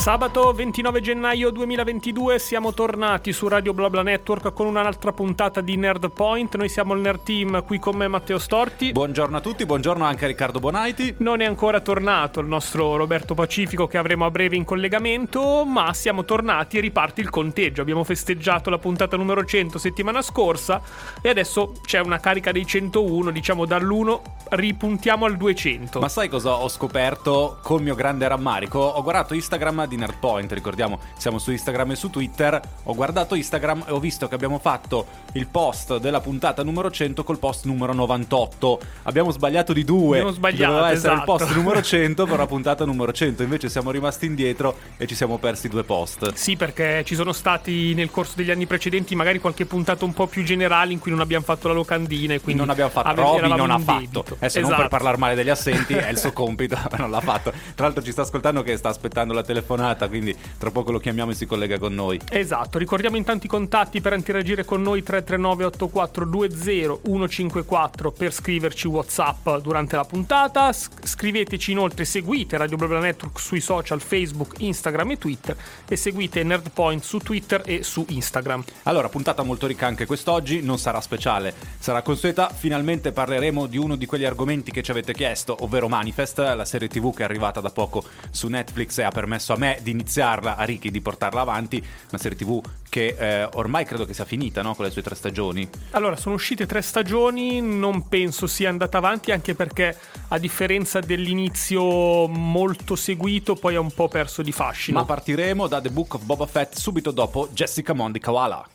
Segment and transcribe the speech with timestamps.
[0.00, 6.10] Sabato 29 gennaio 2022 siamo tornati su Radio BlaBla Network con un'altra puntata di Nerd
[6.10, 6.56] Point.
[6.56, 8.92] Noi siamo il Nerd Team, qui con me Matteo Storti.
[8.92, 11.16] Buongiorno a tutti, buongiorno anche a Riccardo Bonaiti.
[11.18, 15.92] Non è ancora tornato il nostro Roberto Pacifico che avremo a breve in collegamento, ma
[15.92, 17.82] siamo tornati e riparte il conteggio.
[17.82, 20.80] Abbiamo festeggiato la puntata numero 100 settimana scorsa
[21.20, 26.00] e adesso c'è una carica dei 101, diciamo dall'1 ripuntiamo al 200.
[26.00, 28.78] Ma sai cosa ho scoperto col mio grande rammarico?
[28.78, 32.60] Ho guardato Instagram di Nerdpoint, ricordiamo, siamo su Instagram e su Twitter.
[32.84, 37.24] Ho guardato Instagram e ho visto che abbiamo fatto il post della puntata numero 100
[37.24, 38.80] col post numero 98.
[39.02, 40.18] Abbiamo sbagliato di due.
[40.18, 41.32] Abbiamo sbagliato, Doveva essere esatto.
[41.32, 43.42] il post numero 100 per la puntata numero 100.
[43.42, 46.32] Invece siamo rimasti indietro e ci siamo persi due post.
[46.34, 50.26] Sì, perché ci sono stati nel corso degli anni precedenti magari qualche puntata un po'
[50.28, 53.48] più generale in cui non abbiamo fatto la locandina e quindi non abbiamo fatto, Roby
[53.54, 54.24] non ha fatto.
[54.38, 54.80] Adesso non Esatto.
[54.82, 57.50] per parlare male degli assenti, è il suo compito, ma non l'ha fatto.
[57.74, 61.30] Tra l'altro ci sta ascoltando che sta aspettando la telefonata, quindi tra poco lo chiamiamo
[61.30, 62.20] e si collega con noi.
[62.30, 69.48] Esatto, ricordiamo intanto i contatti per interagire con noi 339 8420 154 per scriverci WhatsApp
[69.58, 70.72] durante la puntata.
[70.72, 75.56] Scriveteci inoltre, seguite Radio Blabla Network sui social Facebook, Instagram e Twitter
[75.88, 78.64] e seguite Nerdpoint su Twitter e su Instagram.
[78.84, 82.48] Allora, puntata molto ricca anche quest'oggi, non sarà speciale, sarà consueta.
[82.48, 86.88] Finalmente parleremo di uno di quegli argomenti che ci avete chiesto, ovvero Manifest, la serie
[86.88, 90.56] TV che è arrivata da poco su Netflix e ha permesso a me di iniziarla,
[90.56, 91.76] a Ricky di portarla avanti.
[92.10, 94.74] Una serie TV che eh, ormai credo che sia finita, no?
[94.74, 95.68] Con le sue tre stagioni.
[95.90, 99.96] Allora, sono uscite tre stagioni, non penso sia andata avanti anche perché
[100.28, 104.98] a differenza dell'inizio molto seguito poi ha un po' perso di fascino.
[104.98, 108.66] Ma partiremo da The Book of Boba Fett subito dopo Jessica Mondi Kawala.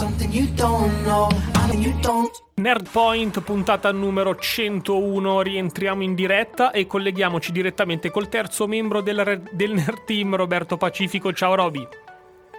[0.00, 2.30] Something you don't know, I mean you don't.
[2.54, 9.42] Nerdpoint, puntata numero 101, rientriamo in diretta e colleghiamoci direttamente col terzo membro del, re-
[9.50, 11.34] del Nerd Team, Roberto Pacifico.
[11.34, 11.86] Ciao Roby.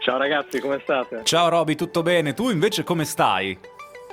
[0.02, 1.22] Ciao ragazzi, come state?
[1.24, 2.36] Ciao Roby, tutto bene?
[2.36, 3.58] Tu invece come stai?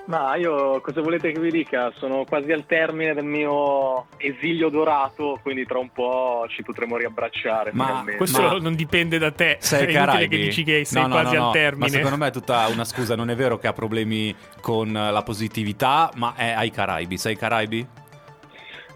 [0.08, 1.92] Ma io cosa volete che vi dica?
[1.98, 7.72] Sono quasi al termine del mio esilio dorato, quindi tra un po' ci potremo riabbracciare.
[7.74, 8.16] Ma finalmente.
[8.16, 10.36] Questo Ma- non dipende da te, Sei è ai inutile Caraibi?
[10.38, 11.46] che dici che sei No, no, quasi no, no.
[11.48, 11.84] al termine.
[11.84, 15.22] Ma secondo me è tutta una scusa, non è vero che ha problemi con la
[15.22, 17.18] positività, ma è ai Caraibi.
[17.18, 17.86] Sei ai Caraibi?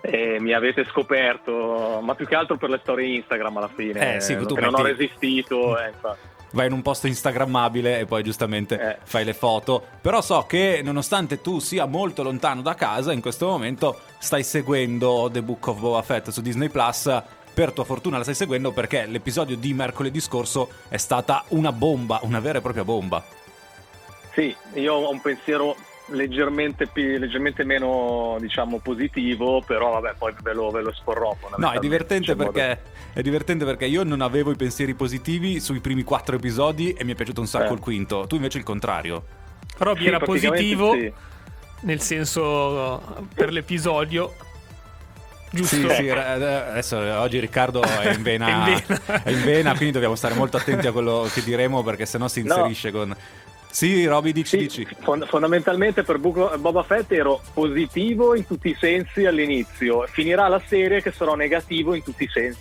[0.04, 4.14] Eh, mi avete scoperto, ma più che altro per le storie Instagram alla fine.
[4.16, 5.78] Eh, sì, tu che non ho metti- resistito.
[5.78, 6.30] eh, infatti.
[6.54, 8.98] Vai in un posto instagrammabile e poi giustamente Eh.
[9.04, 9.82] fai le foto.
[10.00, 15.28] Però so che nonostante tu sia molto lontano da casa, in questo momento stai seguendo
[15.32, 17.22] The Book of Boba Fett su Disney Plus.
[17.54, 22.18] Per tua fortuna la stai seguendo perché l'episodio di mercoledì scorso è stata una bomba,
[22.22, 23.22] una vera e propria bomba.
[24.34, 25.76] Sì, io ho un pensiero
[26.06, 31.36] leggermente, più- leggermente meno diciamo positivo, però vabbè, poi ve lo, ve lo esporrò.
[31.56, 32.80] No, è divertente perché
[33.12, 37.12] è divertente perché io non avevo i pensieri positivi sui primi quattro episodi e mi
[37.12, 37.74] è piaciuto un sacco Eh.
[37.74, 38.26] il quinto.
[38.26, 39.24] Tu invece il contrario.
[39.78, 41.12] Roby Sì, era positivo, sì.
[41.82, 44.34] nel senso per l'episodio.
[45.54, 45.76] Giusto?
[45.76, 49.22] Sì, sì, adesso oggi Riccardo è in vena, È in vena.
[49.22, 52.42] è in vena, quindi dobbiamo stare molto attenti a quello che diremo perché sennò si
[52.42, 52.54] No.
[52.54, 53.14] inserisce con...
[53.72, 54.86] Sì, Roby, dici, Sì, dici.
[55.00, 60.60] fond- fondamentalmente per Buco- Boba Fett ero positivo in tutti i sensi all'inizio, finirà la
[60.68, 62.60] serie che sarò negativo in tutti i sensi.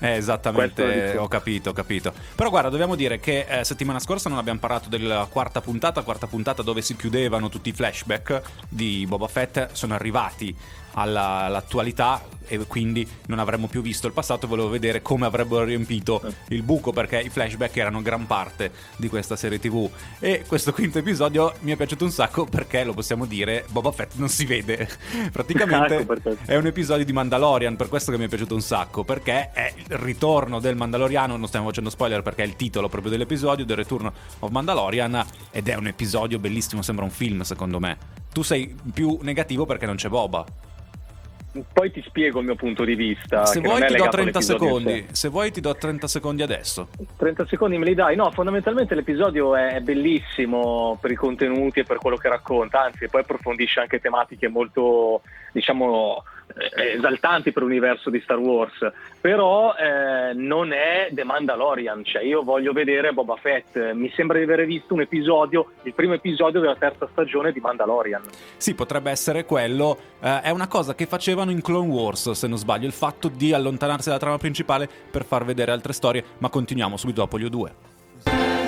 [0.00, 2.12] Eh, esattamente, ho capito, ho capito.
[2.34, 6.26] Però guarda, dobbiamo dire che eh, settimana scorsa non abbiamo parlato della quarta puntata, quarta
[6.26, 10.52] puntata dove si chiudevano tutti i flashback di Boba Fett, sono arrivati
[10.92, 16.20] alla- all'attualità e quindi non avremmo più visto il passato, volevo vedere come avrebbero riempito
[16.48, 19.88] il buco perché i flashback erano gran parte di questa serie tv
[20.18, 24.16] e questo quinto episodio mi è piaciuto un sacco perché lo possiamo dire, Boba Fett
[24.16, 24.88] non si vede.
[25.32, 26.14] Praticamente Ecco
[26.44, 29.72] è un episodio di Mandalorian, per questo che mi è piaciuto un sacco, perché è
[29.74, 33.76] il ritorno del Mandaloriano, non stiamo facendo spoiler perché è il titolo proprio dell'episodio, del
[33.76, 37.96] Return of Mandalorian, ed è un episodio bellissimo, sembra un film secondo me.
[38.32, 40.44] Tu sei più negativo perché non c'è Boba.
[41.72, 43.44] Poi ti spiego il mio punto di vista.
[43.44, 44.90] Se vuoi ti do legato 30 all'episodio in sé.
[44.90, 46.88] secondi, se vuoi ti do 30 secondi adesso.
[47.16, 48.16] 30 secondi me li dai?
[48.16, 53.20] No, fondamentalmente l'episodio è bellissimo per i contenuti e per quello che racconta, anzi poi
[53.20, 55.20] approfondisce anche tematiche molto,
[55.52, 56.24] diciamo,
[56.76, 58.74] esaltanti per l'universo di Star Wars,
[59.20, 64.44] però eh, non è The Mandalorian, cioè io voglio vedere Boba Fett, mi sembra di
[64.44, 68.22] aver visto un episodio, il primo episodio della terza stagione di Mandalorian.
[68.56, 69.98] Sì, potrebbe essere quello.
[70.20, 73.52] eh, è una cosa che facevano in Clone Wars, se non sbaglio, il fatto di
[73.52, 78.61] allontanarsi dalla trama principale per far vedere altre storie, ma continuiamo subito dopo gli O2.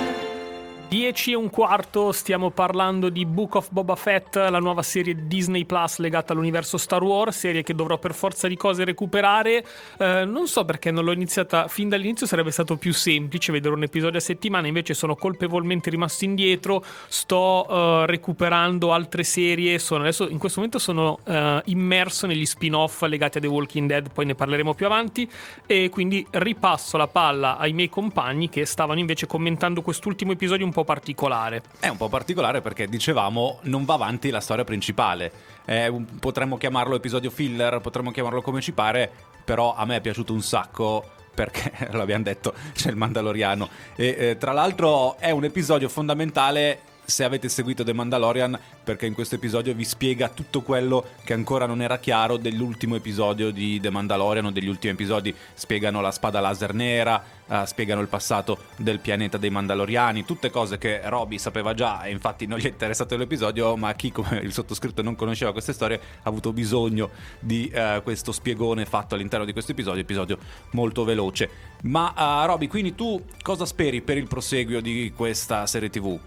[0.87, 5.65] 10 e un quarto stiamo parlando di Book of Boba Fett, la nuova serie Disney
[5.65, 9.65] Plus legata all'universo Star Wars, serie che dovrò per forza di cose recuperare.
[9.97, 13.81] Eh, non so perché non l'ho iniziata fin dall'inizio, sarebbe stato più semplice vedere un
[13.81, 20.29] episodio a settimana, invece sono colpevolmente rimasto indietro, sto eh, recuperando altre serie, sono, adesso
[20.29, 24.35] in questo momento sono eh, immerso negli spin-off legati a The Walking Dead, poi ne
[24.35, 25.27] parleremo più avanti
[25.65, 30.73] e quindi ripasso la palla ai miei compagni che stavano invece commentando quest'ultimo episodio un
[30.75, 31.63] po' particolare.
[31.79, 35.31] È un po' particolare perché dicevamo non va avanti la storia principale.
[35.65, 39.09] Eh, potremmo chiamarlo episodio filler, potremmo chiamarlo come ci pare,
[39.43, 44.37] però a me è piaciuto un sacco perché l'abbiamo detto c'è il Mandaloriano e eh,
[44.37, 49.73] tra l'altro è un episodio fondamentale se avete seguito The Mandalorian perché in questo episodio
[49.73, 54.51] vi spiega tutto quello che ancora non era chiaro dell'ultimo episodio di The Mandalorian o
[54.51, 59.49] degli ultimi episodi spiegano la spada laser nera uh, spiegano il passato del pianeta dei
[59.49, 63.93] Mandaloriani tutte cose che Roby sapeva già e infatti non gli è interessato l'episodio ma
[63.93, 68.85] chi come il sottoscritto non conosceva queste storie ha avuto bisogno di uh, questo spiegone
[68.85, 70.37] fatto all'interno di questo episodio episodio
[70.71, 71.49] molto veloce
[71.83, 76.19] ma uh, Roby quindi tu cosa speri per il proseguio di questa serie tv?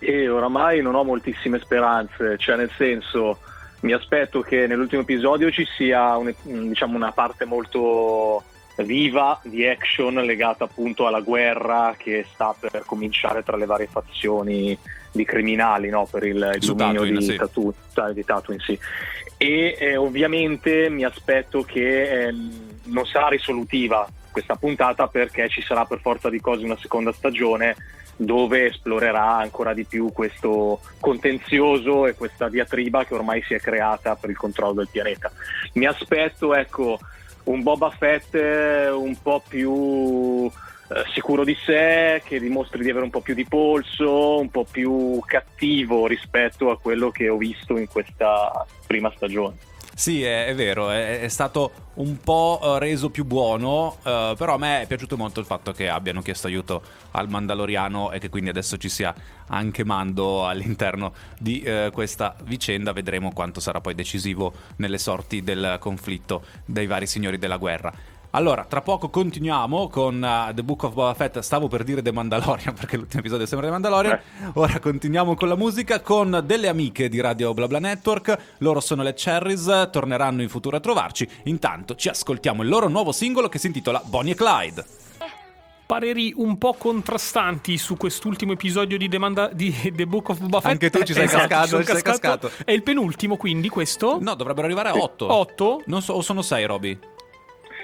[0.00, 3.38] E oramai non ho moltissime speranze, cioè nel senso
[3.80, 8.42] mi aspetto che nell'ultimo episodio ci sia un, diciamo, una parte molto
[8.84, 14.76] viva di action legata appunto alla guerra che sta per cominciare tra le varie fazioni
[15.12, 16.06] di criminali no?
[16.10, 17.36] per il, il dominio Tatooine, di, sì.
[17.36, 18.78] Tatu, cioè, di Tatooine sì.
[19.36, 22.34] e eh, ovviamente mi aspetto che eh,
[22.84, 27.76] non sarà risolutiva questa puntata perché ci sarà per forza di cose una seconda stagione
[28.20, 34.14] dove esplorerà ancora di più questo contenzioso e questa diatriba che ormai si è creata
[34.14, 35.32] per il controllo del pianeta.
[35.74, 36.98] Mi aspetto, ecco,
[37.44, 43.04] un Boba Fett eh, un po' più eh, sicuro di sé, che dimostri di avere
[43.04, 47.78] un po' più di polso, un po' più cattivo rispetto a quello che ho visto
[47.78, 49.56] in questa prima stagione.
[49.94, 54.54] Sì, è, è vero, è, è, stato un po' eh, reso più buono, uh, però
[54.54, 58.28] a me è piaciuto molto il fatto che abbiano chiesto aiuto al Mandaloriano e che
[58.28, 59.14] quindi adesso ci sia
[59.48, 62.92] anche Mando all'interno di uh, questa vicenda.
[62.92, 67.92] Vedremo quanto sarà poi decisivo nelle sorti del conflitto dei vari signori della guerra.
[68.32, 71.40] Allora, tra poco continuiamo con uh, The Book of Boba Fett.
[71.40, 74.14] Stavo per dire The Mandalorian perché l'ultimo episodio sembra The Mandalorian.
[74.14, 74.50] Eh.
[74.54, 78.38] Ora continuiamo con la musica con delle amiche di Radio BlaBla Network.
[78.58, 81.28] Loro sono le Cherries, torneranno in futuro a trovarci.
[81.44, 84.84] Intanto ci ascoltiamo il loro nuovo singolo che si intitola Bonnie e Clyde
[85.90, 90.70] pareri un po' contrastanti su quest'ultimo episodio di, Demanda, di The Book of Boba Fett.
[90.70, 92.50] Anche tu ci sei esatto, cascato, ci sei cascato.
[92.64, 94.18] È il penultimo, quindi questo?
[94.20, 95.32] No, dovrebbero arrivare a 8.
[95.32, 95.82] 8?
[95.86, 96.96] Non so, o sono 6, Roby?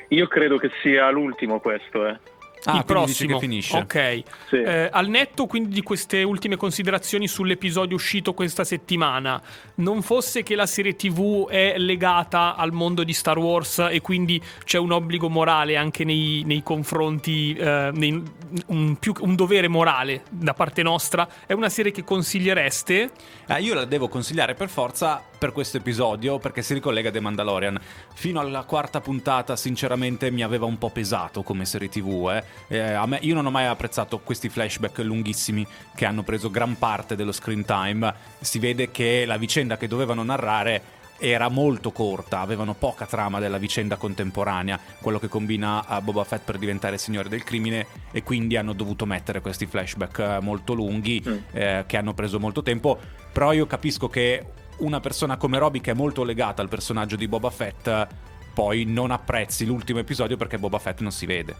[0.09, 2.19] Io credo che sia l'ultimo questo, eh.
[2.65, 3.77] Ah, il prossimo finisce.
[3.77, 4.23] Ok.
[4.49, 4.57] Sì.
[4.57, 9.41] Eh, al netto quindi di queste ultime considerazioni sull'episodio uscito questa settimana,
[9.77, 14.41] non fosse che la serie TV è legata al mondo di Star Wars e quindi
[14.65, 18.23] c'è un obbligo morale anche nei, nei confronti, eh, nei,
[18.67, 23.11] un, più, un, dovere morale da parte nostra, è una serie che consigliereste?
[23.47, 27.21] Eh, io la devo consigliare per forza per questo episodio perché si ricollega a The
[27.21, 27.79] Mandalorian.
[28.15, 32.43] Fino alla quarta puntata, sinceramente, mi aveva un po' pesato come serie TV.
[32.69, 32.77] Eh.
[32.77, 37.17] Eh, me, io non ho mai apprezzato questi flashback lunghissimi che hanno preso gran parte
[37.17, 38.15] dello screen time.
[38.41, 43.59] Si vede che la vicenda che dovevano narrare era molto corta, avevano poca trama della
[43.59, 48.57] vicenda contemporanea, quello che combina a Boba Fett per diventare signore del crimine e quindi
[48.57, 51.37] hanno dovuto mettere questi flashback eh, molto lunghi mm.
[51.53, 52.99] eh, che hanno preso molto tempo,
[53.33, 54.45] però io capisco che
[54.79, 58.07] una persona come Roby che è molto legata al personaggio di Boba Fett
[58.53, 61.55] poi non apprezzi l'ultimo episodio perché Boba Fett non si vede.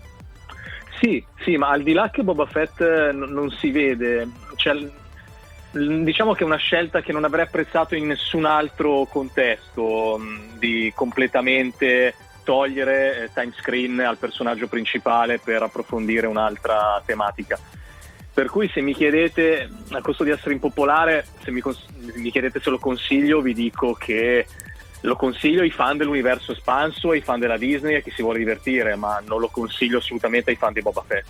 [0.99, 4.27] Sì, sì, ma al di là che Boba Fett eh, non si vede,
[4.57, 4.91] cioè,
[5.77, 10.93] diciamo che è una scelta che non avrei apprezzato in nessun altro contesto, mh, di
[10.95, 12.15] completamente
[12.45, 17.59] togliere eh, time screen al personaggio principale per approfondire un'altra tematica.
[18.33, 22.61] Per cui se mi chiedete, a costo di essere impopolare, se mi, cons- mi chiedete
[22.61, 24.47] se lo consiglio, vi dico che
[25.01, 28.95] lo consiglio ai fan dell'universo espanso, ai fan della Disney, a chi si vuole divertire,
[28.95, 31.27] ma non lo consiglio assolutamente ai fan di Boba Fett.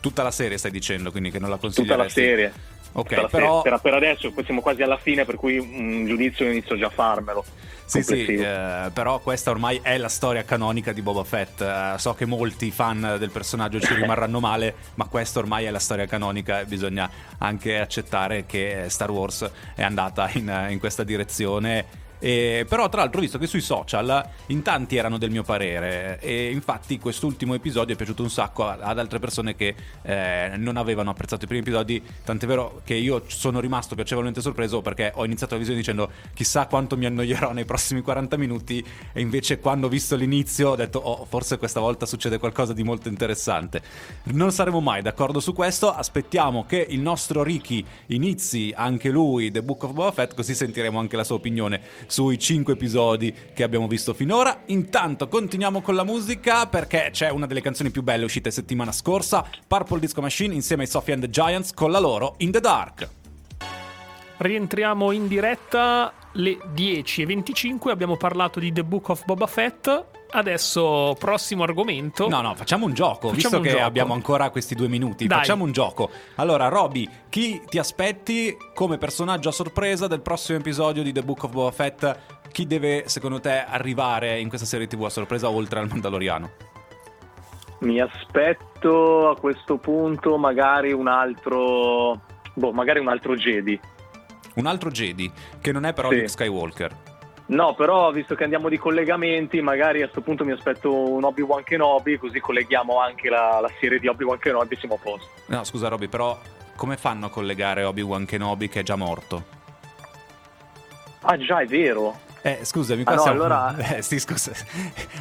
[0.00, 1.86] Tutta la serie stai dicendo, quindi che non la consiglio.
[1.86, 2.52] Tutta la serie.
[2.98, 3.60] Ok, però...
[3.60, 7.44] Per, per, adesso siamo quasi alla fine, per cui un giudizio inizio già a farmelo.
[7.84, 11.60] Sì, sì, eh, però questa ormai è la storia canonica di Boba Fett.
[11.60, 15.78] Eh, so che molti fan del personaggio ci rimarranno male, ma questa ormai è la
[15.78, 22.04] storia canonica e bisogna anche accettare che Star Wars è andata in, in questa direzione
[22.18, 26.18] E, però, tra l'altro, ho visto che sui social in tanti erano del mio parere.
[26.20, 31.10] E infatti, quest'ultimo episodio è piaciuto un sacco ad altre persone che eh, non avevano
[31.10, 32.02] apprezzato i primi episodi.
[32.24, 36.66] Tant'è vero che io sono rimasto piacevolmente sorpreso perché ho iniziato la visione dicendo chissà
[36.66, 38.84] quanto mi annoierò nei prossimi 40 minuti.
[39.12, 42.82] E invece, quando ho visto l'inizio, ho detto, oh, forse questa volta succede qualcosa di
[42.82, 43.82] molto interessante.
[44.24, 45.92] Non saremo mai d'accordo su questo.
[45.92, 50.98] Aspettiamo che il nostro Ricky inizi anche lui The Book of Boba Fett, così sentiremo
[50.98, 54.62] anche la sua opinione sui 5 episodi che abbiamo visto finora.
[54.66, 59.48] Intanto continuiamo con la musica perché c'è una delle canzoni più belle uscite settimana scorsa,
[59.66, 63.08] Purple Disco Machine insieme ai Sophie and the Giants con la loro In the Dark.
[64.38, 67.88] Rientriamo in diretta le 10.25.
[67.88, 70.04] Abbiamo parlato di The Book of Boba Fett.
[70.28, 72.28] Adesso, prossimo argomento.
[72.28, 73.84] No, no, facciamo un gioco, Facciamo visto un che gioco.
[73.84, 75.26] abbiamo ancora questi due minuti.
[75.26, 75.38] Dai.
[75.38, 76.10] Facciamo un gioco.
[76.36, 81.44] Allora, Roby, chi ti aspetti come personaggio a sorpresa del prossimo episodio di The Book
[81.44, 82.18] of Boba Fett?
[82.50, 86.50] Chi deve, secondo te, arrivare in questa serie TV a sorpresa oltre al Mandaloriano?
[87.80, 92.20] Mi aspetto a questo punto magari un altro.
[92.54, 93.78] Boh, magari un altro Jedi.
[94.54, 95.30] Un altro Jedi,
[95.60, 96.14] che non è però Sì.
[96.16, 96.96] Luke Skywalker.
[97.48, 101.62] No, però visto che andiamo di collegamenti, magari a questo punto mi aspetto un Obi-Wan
[101.62, 105.28] Kenobi, così colleghiamo anche la, la serie di Obi-Wan Kenobi e siamo a posto.
[105.46, 106.36] No, scusa, Roby, però
[106.74, 109.44] come fanno a collegare Obi-Wan Kenobi che è già morto?
[111.20, 112.18] Ah, già, è vero.
[112.42, 113.36] Eh, scusami, qua Ah, no, siamo...
[113.44, 114.52] allora- Eh, sì, scusa.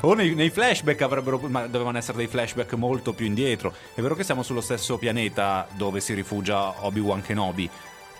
[0.01, 1.39] O nei, nei flashback avrebbero...
[1.47, 3.73] Ma dovevano essere dei flashback molto più indietro.
[3.93, 7.69] È vero che siamo sullo stesso pianeta dove si rifugia Obi-Wan Kenobi,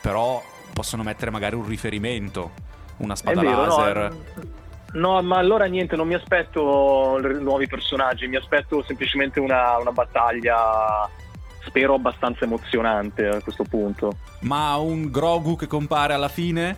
[0.02, 0.42] però
[0.74, 2.52] possono mettere magari un riferimento,
[2.98, 4.12] una spada vero, laser.
[4.12, 4.54] no.
[4.96, 10.56] No, ma allora niente, non mi aspetto nuovi personaggi, mi aspetto semplicemente una, una battaglia,
[11.66, 14.16] spero abbastanza emozionante a questo punto.
[14.42, 16.78] Ma un Grogu che compare alla fine?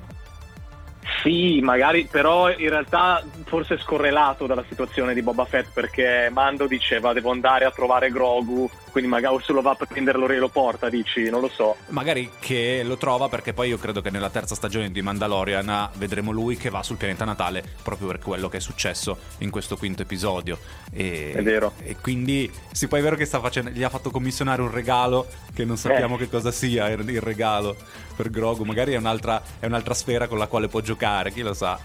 [1.24, 6.68] Sì, magari, però in realtà forse è scorrelato dalla situazione di Boba Fett perché Mando
[6.68, 10.38] diceva devo andare a trovare Grogu, quindi magari o se lo va per prenderlo e
[10.38, 11.76] lo porta, dici, non lo so.
[11.88, 16.32] Magari che lo trova perché poi io credo che nella terza stagione di Mandalorian vedremo
[16.32, 20.02] lui che va sul pianeta natale proprio per quello che è successo in questo quinto
[20.02, 20.58] episodio.
[20.92, 21.74] E, È vero.
[21.84, 25.28] E quindi sì, poi è vero che sta facendo, gli ha fatto commissionare un regalo
[25.54, 26.20] che non sappiamo Eh.
[26.20, 27.76] che cosa sia il regalo
[28.18, 28.64] per Grogu.
[28.66, 31.80] Magari è un'altra, è un'altra sfera con la quale può giocare, chi lo sa.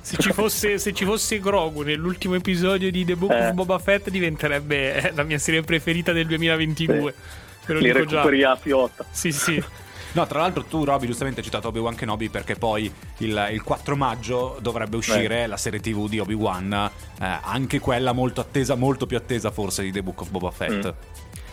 [0.00, 3.48] Se ci, fosse, se ci fosse Grogu nell'ultimo episodio di The Book Eh.
[3.48, 7.14] of Boba Fett, diventerebbe eh, la mia serie preferita del 2022.
[7.66, 8.22] Ve lo Li dico già.
[8.22, 8.58] recuperi a.
[9.10, 9.64] Sì, sì.
[10.12, 13.96] No, tra l'altro tu, Roby, giustamente hai citato Obi-Wan Kenobi perché poi il, il 4
[13.96, 16.72] maggio dovrebbe uscire la serie TV di Obi-Wan,
[17.20, 20.86] eh, anche quella molto attesa, molto più attesa forse di The Book of Boba Fett.
[20.86, 20.90] Mm.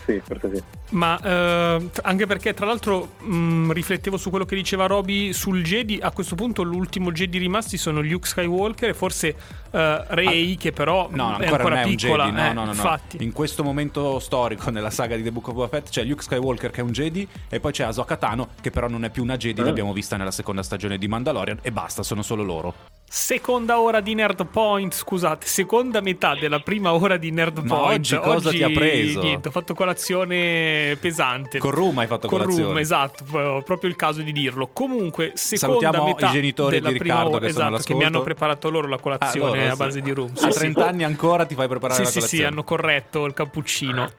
[0.06, 0.62] Sì, forse sì.
[0.90, 5.98] Ma eh, anche perché, tra l'altro, mh, riflettevo su quello che diceva Roby sul Jedi.
[6.00, 9.34] A questo punto, l'ultimo Jedi rimasti sono Luke Skywalker e forse
[9.70, 12.24] eh, Rey, che però No, ancora, è ancora non è un piccola.
[12.24, 12.36] Jedi.
[12.36, 12.72] No, eh, no, no, no.
[12.72, 16.22] Infatti, In questo momento storico nella saga di The Book of Boba Fett c'è Luke
[16.22, 19.22] Skywalker che è un Jedi e poi c'è Ahsoka Tano che però non è più
[19.22, 19.64] una Jedi, Eh.
[19.64, 22.74] l'abbiamo vista nella seconda stagione di Mandalorian e basta, sono solo loro.
[23.06, 24.94] Seconda ora di Nerd Point.
[24.94, 27.92] Scusate, seconda metà della prima ora di Nerd Ma Point.
[27.98, 29.20] oggi cosa ti ha preso?
[29.22, 31.58] Niente, ho fatto colazione pesante.
[31.58, 32.68] Con Rum hai fatto Con colazione.
[32.68, 33.24] Rum, esatto,
[33.64, 34.68] proprio il caso di dirlo.
[34.72, 37.94] Comunque, seconda Salutiamo metà i genitori della di prima Riccardo ora, che sono esatto, che
[37.94, 39.76] mi hanno preparato loro la Ah, colazione loro, a sì.
[39.76, 40.32] base di rum.
[40.40, 42.44] A 30 anni ancora ti fai preparare Sì, la sì, colazione.
[42.44, 44.10] sì, hanno corretto il cappuccino.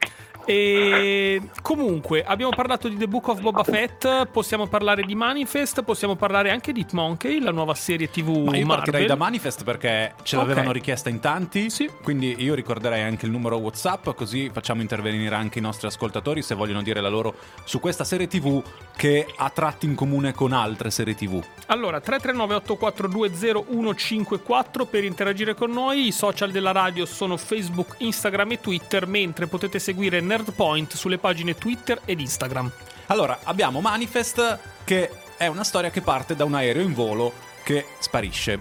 [0.48, 6.14] E comunque abbiamo parlato di The Book of Boba Fett, possiamo parlare di Manifest, possiamo
[6.14, 8.66] parlare anche di Monkey, la nuova serie TV Ma io Marvel.
[8.66, 11.68] partirei da Manifest perché ce l'avevano richiesta in tanti.
[11.68, 11.90] Sì.
[12.00, 16.54] Quindi io ricorderei anche il numero WhatsApp, così facciamo intervenire anche i nostri ascoltatori se
[16.54, 17.34] vogliono dire la loro
[17.64, 18.62] su questa serie TV
[18.96, 21.42] che ha tratti in comune con altre serie TV.
[21.66, 26.06] Allora, 339-8420-154 per interagire con noi.
[26.06, 31.54] I social della radio sono Facebook, Instagram e Twitter, mentre potete seguire Nerdpoint sulle pagine
[31.54, 32.70] Twitter ed Instagram.
[33.06, 37.86] Allora, abbiamo Manifest che è una storia che parte da un aereo in volo che
[37.98, 38.60] sparisce.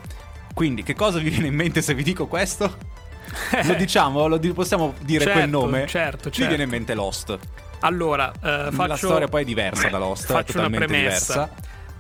[0.54, 2.94] Quindi, che cosa vi viene in mente se vi dico questo?
[3.66, 5.88] Lo diciamo, lo possiamo dire Certo, quel nome?
[5.88, 6.48] certo, Mi certo.
[6.48, 7.38] viene in mente Lost.
[7.80, 8.88] Allora, eh, faccio...
[8.88, 11.50] La storia poi è diversa da Lost, è totalmente diversa.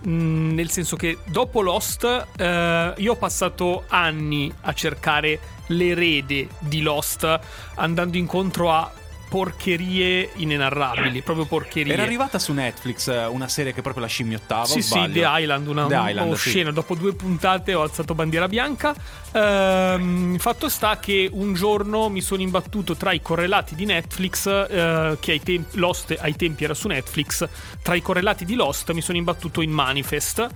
[0.07, 6.81] Mm, nel senso che dopo Lost eh, io ho passato anni a cercare l'erede di
[6.81, 7.39] Lost
[7.75, 8.91] andando incontro a
[9.27, 11.93] porcherie inenarrabili, proprio porcherie.
[11.93, 14.65] Era arrivata su Netflix eh, una serie che proprio la scimmiottava.
[14.65, 15.09] Sì, sì?
[15.11, 16.49] The Island, una The Island, oh, sì.
[16.49, 16.71] scena.
[16.71, 18.95] Dopo due puntate ho alzato bandiera bianca.
[19.31, 25.17] Ehm, fatto sta che un giorno mi sono imbattuto tra i correlati di Netflix, eh,
[25.19, 27.47] che ai tempi, Lost ai tempi era su Netflix.
[27.81, 30.47] Tra i correlati di Lost mi sono imbattuto in Manifest.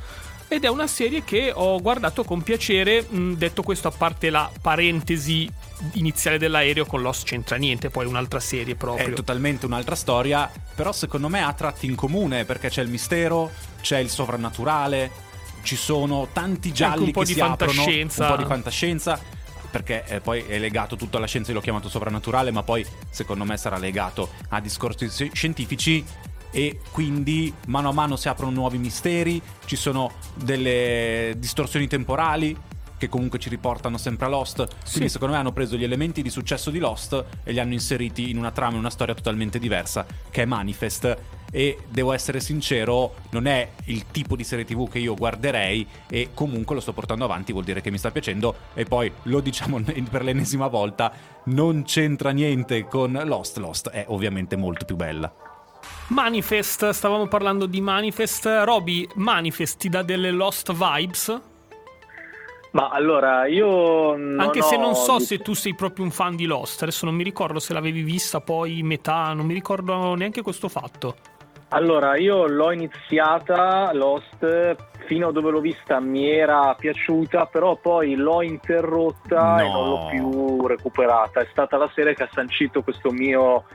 [0.51, 4.49] Ed è una serie che ho guardato con piacere, mh, detto questo a parte la
[4.59, 5.49] parentesi
[5.93, 9.07] iniziale dell'aereo con Lost c'entra niente, poi un'altra serie proprio.
[9.07, 13.51] È totalmente un'altra storia, però secondo me ha tratti in comune perché c'è il mistero,
[13.81, 15.11] c'è il sovrannaturale,
[15.61, 18.23] ci sono tanti gialli un po' di si aprono, fantascienza.
[18.23, 19.37] un po' di fantascienza.
[19.71, 23.43] Perché eh, poi è legato tutto alla scienza, io l'ho chiamato sovrannaturale, ma poi secondo
[23.43, 26.03] me sarà legato a discorsi sci- scientifici
[26.51, 32.55] e quindi mano a mano si aprono nuovi misteri, ci sono delle distorsioni temporali
[32.97, 34.55] che comunque ci riportano sempre a Lost.
[34.57, 35.09] Quindi Sì.
[35.09, 38.37] secondo me hanno preso gli elementi di successo di Lost e li hanno inseriti in
[38.37, 41.17] una trama e una storia totalmente diversa che è Manifest
[41.51, 46.31] e devo essere sincero, non è il tipo di serie TV che io guarderei e
[46.33, 49.79] comunque lo sto portando avanti, vuol dire che mi sta piacendo e poi lo diciamo
[50.09, 51.11] per l'ennesima volta,
[51.45, 55.33] non c'entra niente con Lost, Lost è ovviamente molto più bella.
[56.09, 58.61] Manifest, stavamo parlando di Manifest.
[58.63, 61.41] Roby, Manifest ti dà delle Lost vibes?
[62.71, 66.81] Ma allora, io Anche se non so se tu sei proprio un fan di Lost,
[66.83, 71.15] adesso non mi ricordo se l'avevi vista poi metà, non mi ricordo neanche questo fatto.
[71.69, 74.75] Allora, io l'ho iniziata Lost
[75.05, 79.73] fino a dove l'ho vista mi era piaciuta, però poi l'ho interrotta e No.
[79.73, 81.41] non l'ho più recuperata.
[81.41, 83.65] È stata la serie che ha sancito questo mio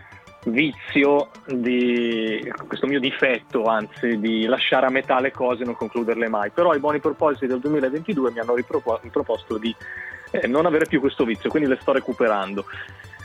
[0.45, 6.29] vizio di questo mio difetto, anzi, di lasciare a metà le cose e non concluderle
[6.29, 6.51] mai.
[6.51, 9.75] Però i buoni propositi del 2022 mi hanno ripropo- riproposto di
[10.31, 12.65] eh, non avere più questo vizio, quindi le sto recuperando.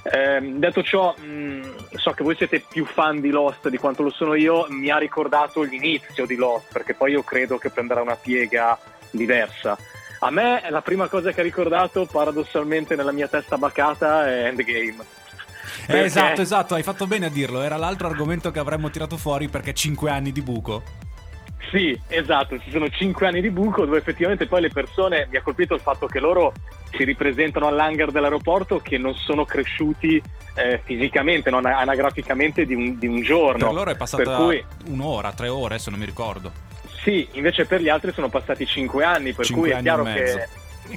[0.03, 4.09] Ehm, detto ciò, mh, so che voi siete più fan di Lost di quanto lo
[4.09, 8.15] sono io, mi ha ricordato l'inizio di Lost, perché poi io credo che prenderà una
[8.15, 8.79] piega
[9.11, 9.77] diversa.
[10.21, 15.18] A me la prima cosa che ha ricordato, paradossalmente nella mia testa bacata, è Endgame.
[15.83, 19.17] Eh, Perché- esatto, esatto, hai fatto bene a dirlo, era l'altro argomento che avremmo tirato
[19.17, 20.83] fuori perché 5 anni di buco.
[21.71, 25.41] Sì, esatto, ci sono cinque anni di buco dove effettivamente poi le persone, mi ha
[25.43, 26.51] colpito il fatto che loro
[26.91, 30.19] si ripresentano all'hangar dell'aeroporto che non sono cresciuti
[30.55, 33.65] eh, fisicamente, non anagraficamente di un, di un giorno.
[33.67, 36.51] Per loro è passata Per cui, un'ora, tre ore, se non mi ricordo.
[37.03, 40.47] sì, invece per gli altri sono passati cinque anni, per Cinque cui è chiaro che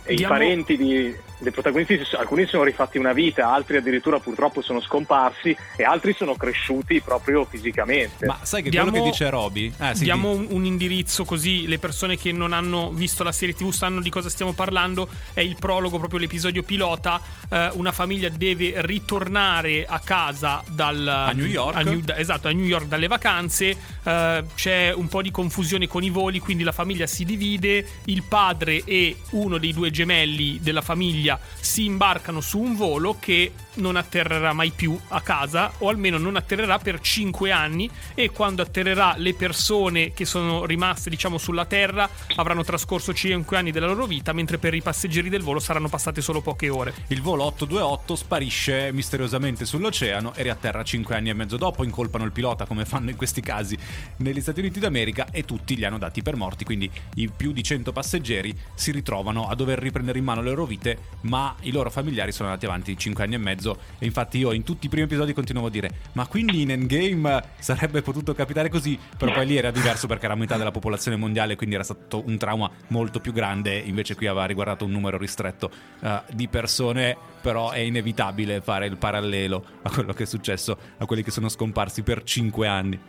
[0.07, 4.81] i parenti di- dei protagonisti, alcuni si sono rifatti una vita, altri addirittura purtroppo sono
[4.81, 8.27] scomparsi e altri sono cresciuti proprio fisicamente.
[8.27, 9.73] Ma sai che Diamo- quello che dice Roby?
[9.79, 13.55] Eh, sì, Diamo di- un, indirizzo così le persone che non hanno visto la serie
[13.55, 15.09] TV sanno di cosa stiamo parlando.
[15.35, 17.21] È il prologo, proprio l'episodio pilota.
[17.51, 21.77] Eh, una famiglia deve ritornare a casa dal, A New York.
[21.77, 23.77] a New- esatto, a New York dalle vacanze.
[24.03, 27.85] Eh, c'è un po' di confusione con i voli, quindi la famiglia si divide.
[28.05, 33.53] Il padre e uno dei due gemelli della famiglia si imbarcano su un volo che
[33.75, 37.91] non atterrerà mai più a casa, o almeno non atterrerà per 5 anni.
[38.15, 43.71] E quando atterrerà, le persone che sono rimaste, diciamo, sulla Terra avranno trascorso 5 anni
[43.71, 46.95] della loro vita, mentre per i passeggeri del volo saranno passate solo poche ore.
[47.09, 52.33] Il volo 828 sparisce misteriosamente sull'oceano e riatterra 5 anni e mezzo dopo, incolpano il
[52.33, 53.77] pilota come fanno in questi casi
[54.19, 57.63] negli Stati Uniti d'America e tutti li hanno dati per morti, quindi i più di
[57.63, 61.91] 100 passeggeri si ritrovano a dover riprendere in mano le loro vite, ma i loro
[61.91, 63.62] familiari sono andati avanti 5 anni e mezzo
[63.99, 67.43] e infatti io in tutti i primi episodi continuavo a dire ma quindi in Endgame
[67.59, 71.57] sarebbe potuto capitare così, però poi lì era diverso perché era metà della popolazione mondiale,
[71.57, 75.71] quindi era stato un trauma molto più grande, invece qui aveva riguardato un numero ristretto
[76.01, 81.07] eh, di persone, però è inevitabile fare il parallelo a quello che è successo a
[81.07, 83.01] quelli che sono scomparsi per 5 anni.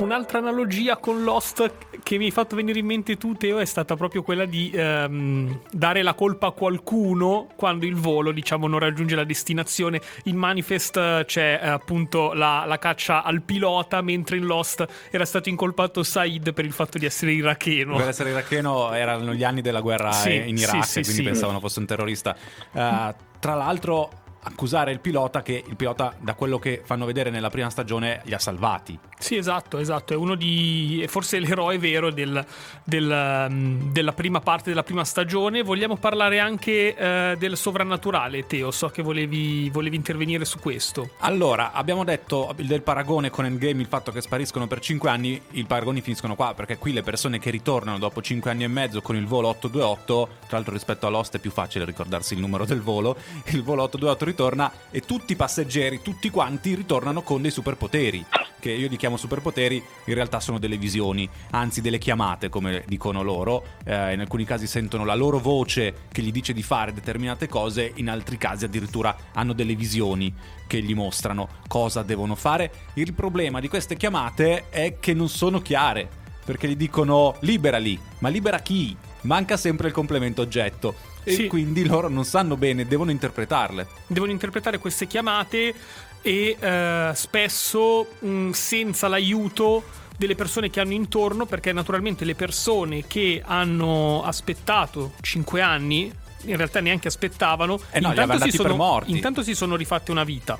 [0.00, 3.96] Un'altra analogia con Lost che mi hai fatto venire in mente tu, Teo, è stata
[3.96, 9.14] proprio quella di ehm, dare la colpa a qualcuno quando il volo, diciamo, non raggiunge
[9.14, 10.00] la destinazione.
[10.24, 15.26] In Manifest eh, c'è eh, appunto la, la caccia al pilota, mentre in Lost era
[15.26, 17.96] stato incolpato Said per il fatto di essere iracheno.
[17.96, 21.22] Per essere iracheno erano gli anni della guerra Sì, in Iraq, sì, quindi sì.
[21.22, 22.34] pensavano fosse un terrorista.
[22.72, 24.10] Eh, tra l'altro
[24.42, 28.34] accusare il pilota che il pilota da quello che fanno vedere nella prima stagione li
[28.34, 28.98] ha salvati.
[29.18, 30.14] Sì, esatto, esatto.
[30.14, 31.00] È uno di.
[31.02, 32.44] è forse l'eroe vero del-
[32.84, 35.62] del, um, della prima parte della prima stagione.
[35.62, 38.70] Vogliamo parlare anche eh, del sovrannaturale, Teo.
[38.70, 41.10] So che volevi, volevi intervenire su questo.
[41.18, 45.64] Allora, abbiamo detto del paragone con Endgame, il fatto che spariscono per 5 anni, i
[45.64, 49.16] paragoni finiscono qua, perché qui le persone che ritornano dopo 5 anni e mezzo con
[49.16, 53.16] il volo 828, tra l'altro rispetto all'host è più facile ricordarsi il numero del volo,
[53.46, 58.24] il volo 828 ritorna e tutti i passeggeri, tutti quanti ritornano con dei superpoteri,
[58.58, 63.22] che io li chiamo superpoteri, in realtà sono delle visioni, anzi delle chiamate, come dicono
[63.22, 67.48] loro, Eh, in alcuni casi sentono la loro voce che gli dice di fare determinate
[67.48, 70.32] cose, in altri casi addirittura hanno delle visioni
[70.66, 72.70] che gli mostrano cosa devono fare.
[72.94, 76.18] Il problema di queste chiamate è che non sono chiare.
[76.50, 78.96] perché gli dicono liberali, ma libera chi?
[79.22, 80.94] Manca sempre il complemento oggetto
[81.30, 81.46] e Sì.
[81.46, 83.86] quindi loro non sanno bene, devono interpretarle.
[84.06, 85.74] devono interpretare queste chiamate
[86.22, 89.82] e eh, spesso mh, senza l'aiuto
[90.16, 96.12] delle persone che hanno intorno, perché naturalmente le persone che hanno aspettato 5 anni,
[96.42, 99.10] in realtà neanche aspettavano, Eh no, intanto, si sono, morti.
[99.12, 100.58] intanto si sono rifatte una vita.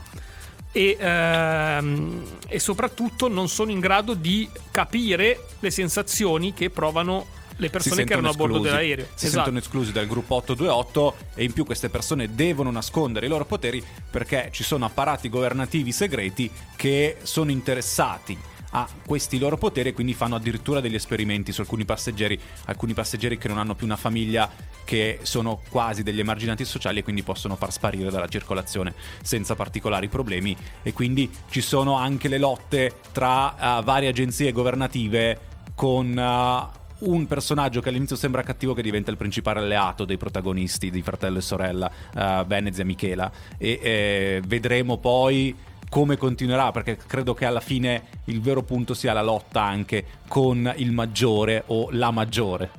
[0.73, 7.27] E, ehm, e soprattutto non sono in grado di capire le sensazioni che provano
[7.61, 8.71] le persone che erano a bordo esclusi.
[8.75, 9.05] dell'aereo.
[9.15, 9.31] Si Esatto.
[9.45, 13.83] sentono esclusi dal gruppo 828 e in più queste persone devono nascondere i loro poteri
[14.11, 18.37] perché ci sono apparati governativi segreti che sono interessati
[18.73, 23.37] a questi loro poteri e quindi fanno addirittura degli esperimenti su alcuni passeggeri, alcuni passeggeri
[23.37, 24.49] che non hanno più una famiglia
[24.85, 30.07] che sono quasi degli emarginati sociali e quindi possono far sparire dalla circolazione senza particolari
[30.09, 35.39] problemi e quindi ci sono anche le lotte tra eh, varie agenzie governative
[35.75, 40.91] con eh, un personaggio che all'inizio sembra cattivo che diventa il principale alleato dei protagonisti
[40.91, 43.31] di Fratello e Sorella, uh, Venez e Michela.
[43.57, 45.55] E eh, vedremo poi
[45.89, 50.73] come continuerà, perché credo che alla fine il vero punto sia la lotta anche con
[50.77, 52.71] il maggiore o la maggiore.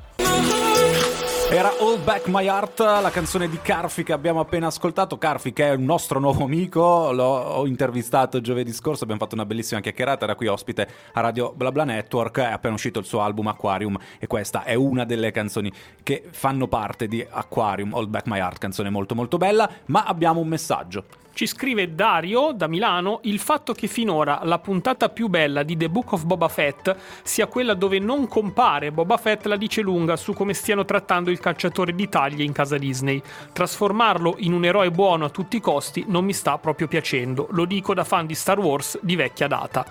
[1.54, 5.18] Era All Back My Heart, la canzone di Carfi che abbiamo appena ascoltato.
[5.18, 9.82] Carfi che è un nostro nuovo amico, l'ho intervistato giovedì scorso, abbiamo fatto una bellissima
[9.82, 13.98] chiacchierata, era qui ospite a Radio BlaBla Network, è appena uscito il suo album Aquarium
[14.18, 15.70] e questa è una delle canzoni
[16.04, 20.40] che fanno parte di Aquarium, All Back My Heart, canzone molto molto bella, ma abbiamo
[20.40, 21.04] un messaggio.
[21.42, 25.90] Ci scrive Dario da Milano: il fatto che finora la puntata più bella di The
[25.90, 30.34] Book of Boba Fett sia quella dove non compare Boba Fett la dice lunga su
[30.34, 33.20] come stiano trattando il calciatore d'Italia in casa Disney.
[33.54, 37.48] Trasformarlo in un eroe buono a tutti i costi non mi sta proprio piacendo.
[37.54, 39.84] Lo dico da fan di Star Wars di vecchia data.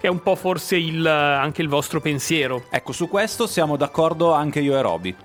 [0.00, 2.64] È un po' forse il, anche il vostro pensiero.
[2.70, 5.16] Ecco, su questo siamo d'accordo anche io e Roby.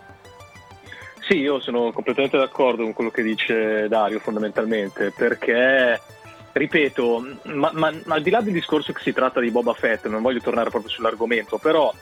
[1.29, 6.01] Sì, io sono completamente d'accordo con quello che dice Dario fondamentalmente, perché,
[6.53, 10.07] ripeto, ma, ma- ma al di là del discorso che si tratta di Boba Fett,
[10.07, 11.93] non voglio tornare proprio sull'argomento, però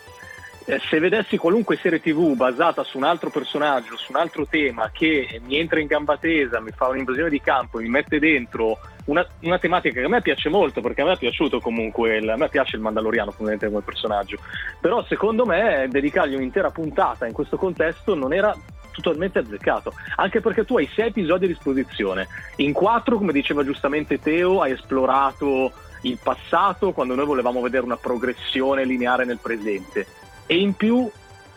[0.66, 4.92] eh, se vedessi qualunque serie tv basata su un altro personaggio, su un altro tema
[4.94, 9.28] che mi entra in gamba tesa, mi fa un'invasione di campo, mi mette dentro una,
[9.42, 12.38] una tematica che a me piace molto, perché a me è piaciuto comunque, il- a
[12.38, 14.38] me piace il Mandaloriano fondamentalmente come personaggio,
[14.80, 18.56] però secondo me dedicargli un'intera puntata in questo contesto non era
[19.02, 24.20] totalmente azzeccato, anche perché tu hai sei episodi a disposizione, in quattro, come diceva giustamente
[24.20, 30.06] Teo, hai esplorato il passato quando noi volevamo vedere una progressione lineare nel presente
[30.46, 31.10] e in più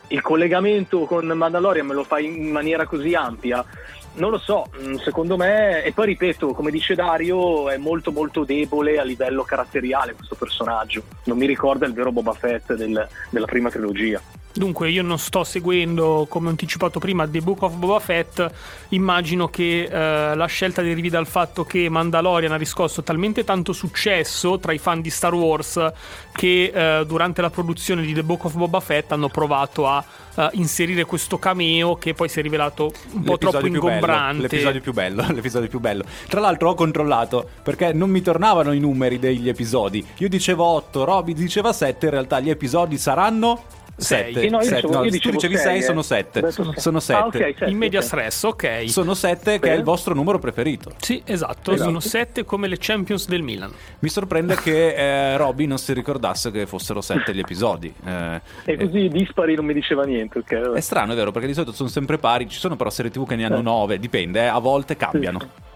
[0.09, 3.65] il collegamento con Mandalorian me lo fai in maniera così ampia.
[4.13, 8.43] Non lo so, mm, secondo me, e poi ripeto, come dice Dario, è molto molto
[8.43, 11.05] debole a livello caratteriale questo personaggio.
[11.25, 14.21] Non mi ricorda il vero Boba Fett del- della prima trilogia.
[14.53, 18.51] Dunque, io non sto seguendo, come ho anticipato prima, The Book of Boba Fett.
[18.89, 24.59] Immagino che eh, la scelta derivi dal fatto che Mandalorian ha riscosso talmente tanto successo
[24.59, 25.93] tra i fan di Star Wars
[26.33, 30.49] che eh, durante la produzione di The Book of Boba Fett hanno provato a eh,
[30.53, 34.43] inserire questo cameo che poi si è rivelato un po' troppo L'episodio bello, ingombrante.
[34.43, 36.05] l'episodio più bello, l'episodio più bello.
[36.29, 40.05] Tra l'altro ho controllato perché non mi tornavano i numeri degli episodi.
[40.19, 43.79] Io dicevo 8, Roby diceva 7, in realtà gli episodi saranno.
[44.01, 44.41] 7.
[44.41, 45.83] Sì, no, io dicevo- io tu sei, 6, eh.
[45.83, 46.39] sono 7.
[46.39, 46.81] Ho detto sei.
[46.81, 47.21] Sono 7.
[47.23, 48.85] Ah, ok, certo, In media stress, ok.
[48.89, 50.93] Sono 7 che è il vostro numero preferito.
[50.99, 51.89] Sì, esatto, Esatto.
[51.89, 53.73] sono sette come le Champions del Milan.
[54.01, 57.93] Mi sorprende che eh, Robby non si ricordasse che fossero 7 gli episodi.
[58.05, 60.39] Eh, E così dispari non mi diceva niente.
[60.41, 60.73] ok.
[60.75, 62.49] È strano, è vero, perché di solito sono sempre pari.
[62.49, 65.69] Ci sono però serie TV che ne hanno 9, dipende, eh, a volte cambiano.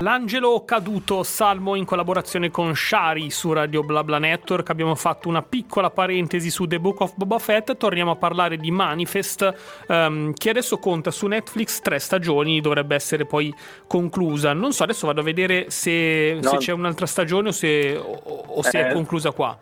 [0.00, 4.68] L'angelo caduto salmo in collaborazione con Shari su Radio BlaBla Network.
[4.70, 7.71] Abbiamo fatto una piccola parentesi su The Book of Boba Fett.
[7.76, 9.54] Torniamo a parlare di Manifest,
[9.88, 12.60] ehm, che adesso conta su Netflix tre stagioni.
[12.60, 13.52] Dovrebbe essere poi
[13.86, 14.52] conclusa.
[14.52, 16.50] Non so, adesso vado a vedere se, No.
[16.50, 19.58] se c'è un'altra stagione o se, o- o se è Eh, conclusa qua.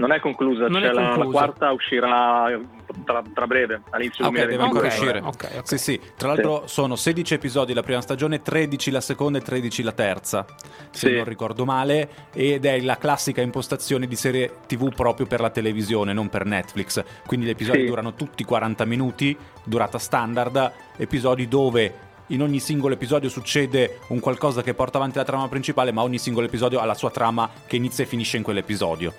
[0.00, 1.30] Non è conclusa, Non cioè è la- La, conclusa.
[1.38, 2.58] quarta uscirà
[3.04, 4.64] tra, tra breve, all'inizio Ah, ok, deve 2022.
[4.64, 5.18] ancora uscire.
[5.52, 5.68] ok, ok.
[5.68, 6.00] Sì, sì.
[6.16, 10.46] Tra l'altro sono 16 episodi la prima stagione, 13 la seconda e 13 la terza,
[10.90, 11.14] se Sì.
[11.16, 16.14] non ricordo male, ed è la classica impostazione di serie TV proprio per la televisione,
[16.14, 17.04] non per Netflix.
[17.26, 17.86] Quindi gli episodi Sì.
[17.86, 21.94] durano tutti 40 minuti, durata standard, episodi dove
[22.28, 26.16] in ogni singolo episodio succede un qualcosa che porta avanti la trama principale, ma ogni
[26.18, 29.12] singolo episodio ha la sua trama che inizia e finisce in quell'episodio.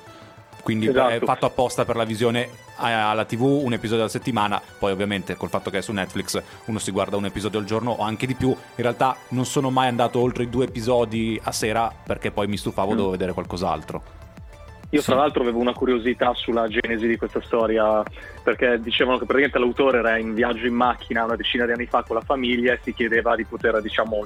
[0.64, 1.10] Quindi Esatto.
[1.10, 4.62] è fatto apposta per la visione a- alla TV, un episodio alla settimana.
[4.80, 7.92] Poi, ovviamente, col fatto che è su Netflix, uno si guarda un episodio al giorno
[7.92, 8.50] o anche di più.
[8.50, 12.58] In realtà, non sono mai andato oltre i due episodi a sera perché poi mi
[12.58, 12.96] stufavo, Mm.
[12.96, 14.02] dovevo vedere qualcos'altro.
[14.94, 18.04] Io tra l'altro avevo una curiosità sulla genesi di questa storia,
[18.44, 22.04] perché dicevano che praticamente l'autore era in viaggio in macchina una decina di anni fa
[22.04, 24.26] con la famiglia e si chiedeva di poter, diciamo,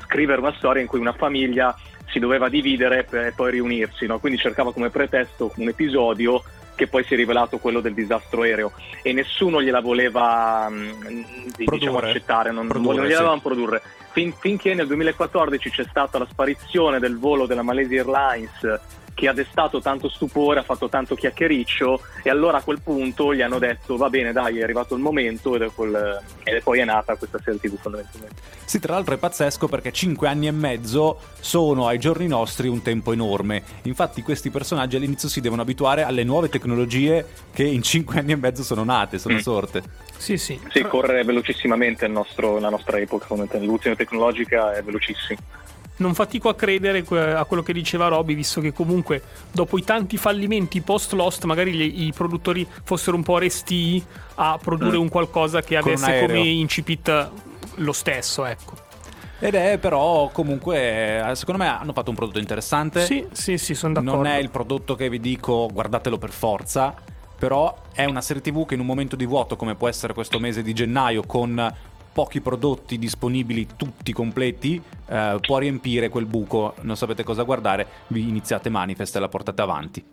[0.00, 1.76] scrivere una storia in cui una famiglia
[2.10, 4.18] si doveva dividere per poi riunirsi, no?
[4.18, 6.42] quindi cercava come pretesto un episodio
[6.74, 11.98] che poi si è rivelato quello del disastro aereo e nessuno gliela voleva mh, diciamo,
[11.98, 13.40] accettare, non, Produrre, non gliela sì.
[13.40, 13.82] produrre.
[14.12, 18.80] Fin- finché nel 2014 c'è stata la sparizione del volo della Malaysia Airlines
[19.18, 23.42] che ha destato tanto stupore, ha fatto tanto chiacchiericcio e allora a quel punto gli
[23.42, 26.84] hanno detto va bene dai è arrivato il momento ed, è quel- e poi è
[26.84, 28.40] nata questa serie tv fondamentalmente.
[28.64, 32.80] Sì, tra l'altro è pazzesco perché 5 anni e mezzo sono ai giorni nostri un
[32.80, 33.60] tempo enorme.
[33.82, 38.36] Infatti questi personaggi all'inizio si devono abituare alle nuove tecnologie che in 5 anni e
[38.36, 39.38] mezzo sono nate, sono Mm.
[39.38, 39.82] sorte.
[40.16, 40.60] Sì, sì.
[40.70, 45.40] Sì, corre velocissimamente il nostro- la nostra epoca, l'evoluzione tecnologica è velocissima.
[45.98, 50.16] Non fatico a credere a quello che diceva Roby, visto che comunque dopo i tanti
[50.16, 54.02] fallimenti post-Lost, magari gli- i produttori fossero un po' resti
[54.36, 55.00] a produrre Mm.
[55.02, 57.30] un qualcosa che Con avesse come incipit
[57.76, 58.74] lo stesso, ecco.
[59.40, 63.04] Ed è però comunque, eh, secondo me hanno fatto un prodotto interessante.
[63.04, 64.16] Sì, sì, sì, sono d'accordo.
[64.16, 66.92] Non è il prodotto che vi dico guardatelo per forza,
[67.38, 70.40] però è una serie TV che in un momento di vuoto come può essere questo
[70.40, 71.72] mese di gennaio con
[72.18, 78.28] pochi prodotti disponibili tutti completi eh, può riempire quel buco, non sapete cosa guardare, vi
[78.28, 80.04] iniziate Manifest e la portate avanti.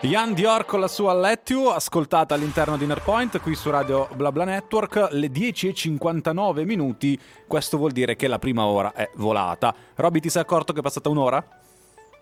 [0.00, 4.46] Ian Dior con la sua Let You, ascoltata all'interno di Nerpoint qui su Radio BlaBla
[4.46, 9.72] Network, le 10.59 minuti, questo vuol dire che la prima ora è volata.
[9.94, 11.46] Robby ti sei accorto che è passata un'ora?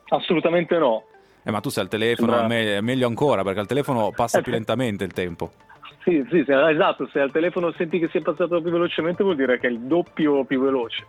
[0.09, 1.05] Assolutamente no.
[1.43, 4.53] Eh, ma tu sei al telefono, Sembra- me- meglio ancora, perché al telefono passa più
[4.53, 5.53] lentamente il tempo.
[6.05, 9.37] Sì, sì, sì, esatto, se al telefono senti che si è passato più velocemente vuol
[9.37, 11.07] dire che è il doppio più veloce.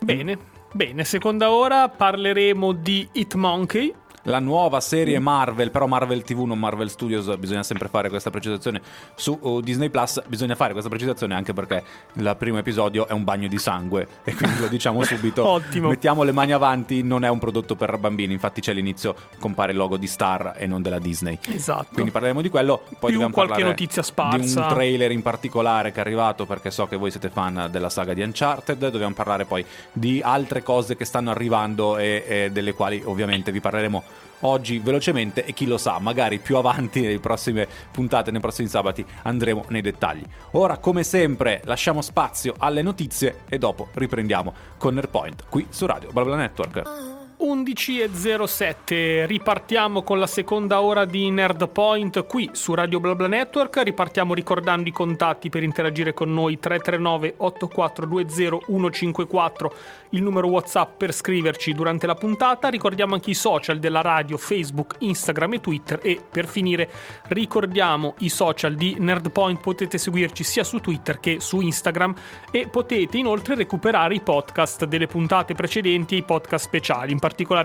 [0.00, 0.38] Bene,
[0.72, 1.04] bene.
[1.04, 3.92] Seconda ora parleremo di Hitmonkey.
[4.30, 8.80] La nuova serie Marvel, però Marvel TV, non Marvel Studios, bisogna sempre fare questa precisazione.
[9.16, 13.24] Su uh, Disney Plus bisogna fare questa precisazione anche perché il primo episodio è un
[13.24, 15.44] bagno di sangue e quindi lo diciamo subito.
[15.44, 15.88] Ottimo.
[15.88, 19.78] Mettiamo le mani avanti, non è un prodotto per bambini, infatti c'è all'inizio compare il
[19.78, 21.36] logo di Star e non della Disney.
[21.48, 21.88] Esatto.
[21.92, 24.62] Quindi parleremo di quello, poi Più qualche notizia di sparsa.
[24.62, 28.14] un trailer in particolare che è arrivato perché so che voi siete fan della saga
[28.14, 33.02] di Uncharted, dobbiamo parlare poi di altre cose che stanno arrivando e, e delle quali
[33.04, 38.30] ovviamente vi parleremo oggi velocemente e chi lo sa, magari più avanti nelle prossime puntate,
[38.30, 40.24] nei prossimi sabati andremo nei dettagli.
[40.52, 46.10] Ora come sempre lasciamo spazio alle notizie e dopo riprendiamo con Nerpoint qui su Radio
[46.10, 47.19] BlaBla Network.
[47.42, 53.80] 11.07, ripartiamo con la seconda ora di Nerd Point qui su Radio BlaBla Network.
[53.82, 59.74] Ripartiamo ricordando i contatti per interagire con noi 339 8420 154,
[60.10, 62.68] il numero WhatsApp per scriverci durante la puntata.
[62.68, 65.98] Ricordiamo anche i social della radio, Facebook, Instagram e Twitter.
[66.02, 66.90] E per finire,
[67.28, 69.60] ricordiamo i social di Nerd Point.
[69.60, 72.14] Potete seguirci sia su Twitter che su Instagram
[72.50, 77.12] e potete inoltre recuperare i podcast delle puntate precedenti e i podcast speciali.
[77.12, 77.18] In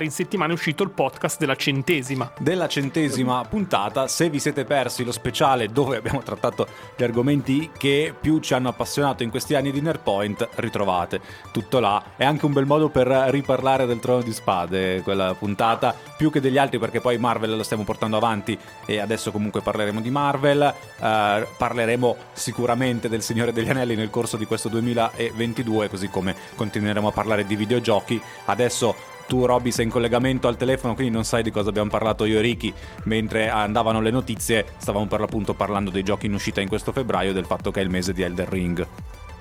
[0.04, 2.32] in settimana è uscito il podcast della centesima.
[2.40, 4.08] della centesima puntata.
[4.08, 8.70] Se vi siete persi lo speciale dove abbiamo trattato gli argomenti che più ci hanno
[8.70, 12.04] appassionato in questi anni di Nerpoint, ritrovate tutto là.
[12.16, 16.40] È anche un bel modo per riparlare del trono di spade, quella puntata, più che
[16.40, 20.62] degli altri perché poi Marvel lo stiamo portando avanti e adesso comunque parleremo di Marvel.
[20.62, 27.08] Eh, parleremo sicuramente del Signore degli Anelli nel corso di questo 2022, così come continueremo
[27.08, 28.22] a parlare di videogiochi.
[28.46, 32.26] Adesso tu Robby sei in collegamento al telefono quindi non sai di cosa abbiamo parlato
[32.26, 32.74] io e Ricky
[33.06, 37.32] mentre andavano le notizie stavamo per l'appunto parlando dei giochi in uscita in questo febbraio
[37.32, 38.88] e del fatto che è il mese di Elden Ring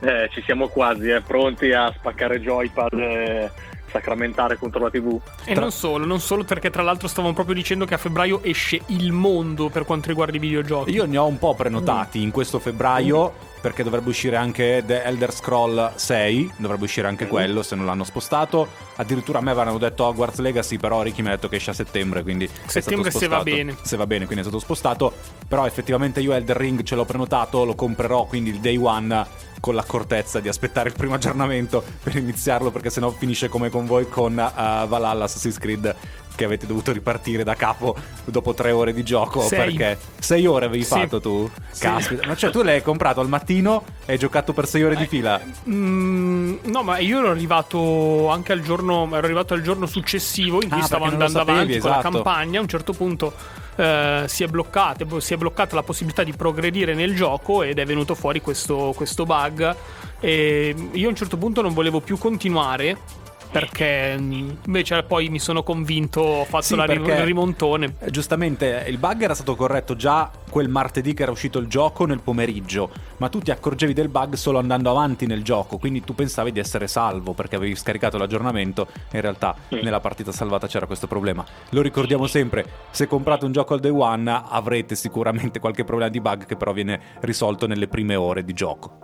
[0.00, 3.50] Eh, ci siamo quasi, eh, pronti a spaccare joypad e
[3.90, 5.18] sacramentare contro la TV.
[5.44, 8.42] E Tra- non solo, non solo perché tra l'altro stavamo proprio dicendo che a febbraio
[8.42, 10.90] esce il mondo per quanto riguarda i videogiochi.
[10.90, 13.32] io ne ho un po' prenotati in questo febbraio
[13.64, 18.04] perché dovrebbe uscire anche The Elder Scroll 6 dovrebbe uscire anche quello se non l'hanno
[18.04, 18.68] spostato.
[18.96, 21.72] Addirittura a me avevano detto Hogwarts Legacy però Ricky mi ha detto che esce a
[21.72, 23.74] settembre quindi Settembre se va bene.
[23.80, 25.14] se va bene quindi è stato spostato.
[25.48, 29.26] Però effettivamente io Elder Ring ce l'ho prenotato lo comprerò quindi il day one
[29.60, 34.10] con l'accortezza di aspettare il primo aggiornamento per iniziarlo perché sennò finisce come con voi
[34.10, 35.96] con uh, Valhalla Assassin's Creed
[36.34, 37.94] che avete dovuto ripartire da capo
[38.24, 39.58] dopo tre ore di gioco Sei.
[39.76, 40.88] perché sei ore avevi Sì.
[40.98, 41.48] fatto tu?
[41.70, 41.82] Sì.
[41.82, 45.06] Caspita, ma cioè tu l'hai comprato al mattino e hai giocato per sei ore di
[45.06, 45.40] fila?
[45.68, 50.68] Mm, no, ma io ero arrivato anche al giorno, ero arrivato al giorno successivo in
[50.68, 52.12] cui Ah, stavo andando sapevi, avanti con la esatto.
[52.14, 52.58] campagna.
[52.58, 53.32] A un certo punto
[53.76, 57.84] eh, si, è bloccata, si è bloccata la possibilità di progredire nel gioco ed è
[57.86, 59.74] venuto fuori questo, questo bug.
[60.20, 63.22] E io a un certo punto non volevo più continuare.
[63.54, 67.94] Perché mh, invece poi mi sono convinto, ho fatto Sì, la ri- perché- il rimontone.
[68.00, 72.04] Eh, Giustamente il bug era stato corretto già quel martedì che era uscito il gioco
[72.04, 76.16] nel pomeriggio, ma tu ti accorgevi del bug solo andando avanti nel gioco, quindi tu
[76.16, 79.78] pensavi di essere salvo perché avevi scaricato l'aggiornamento, in realtà Sì.
[79.82, 81.44] nella partita salvata c'era questo problema.
[81.70, 86.20] Lo ricordiamo sempre, se comprate un gioco al day one avrete sicuramente qualche problema di
[86.20, 88.98] bug che però viene risolto nelle prime ore di gioco.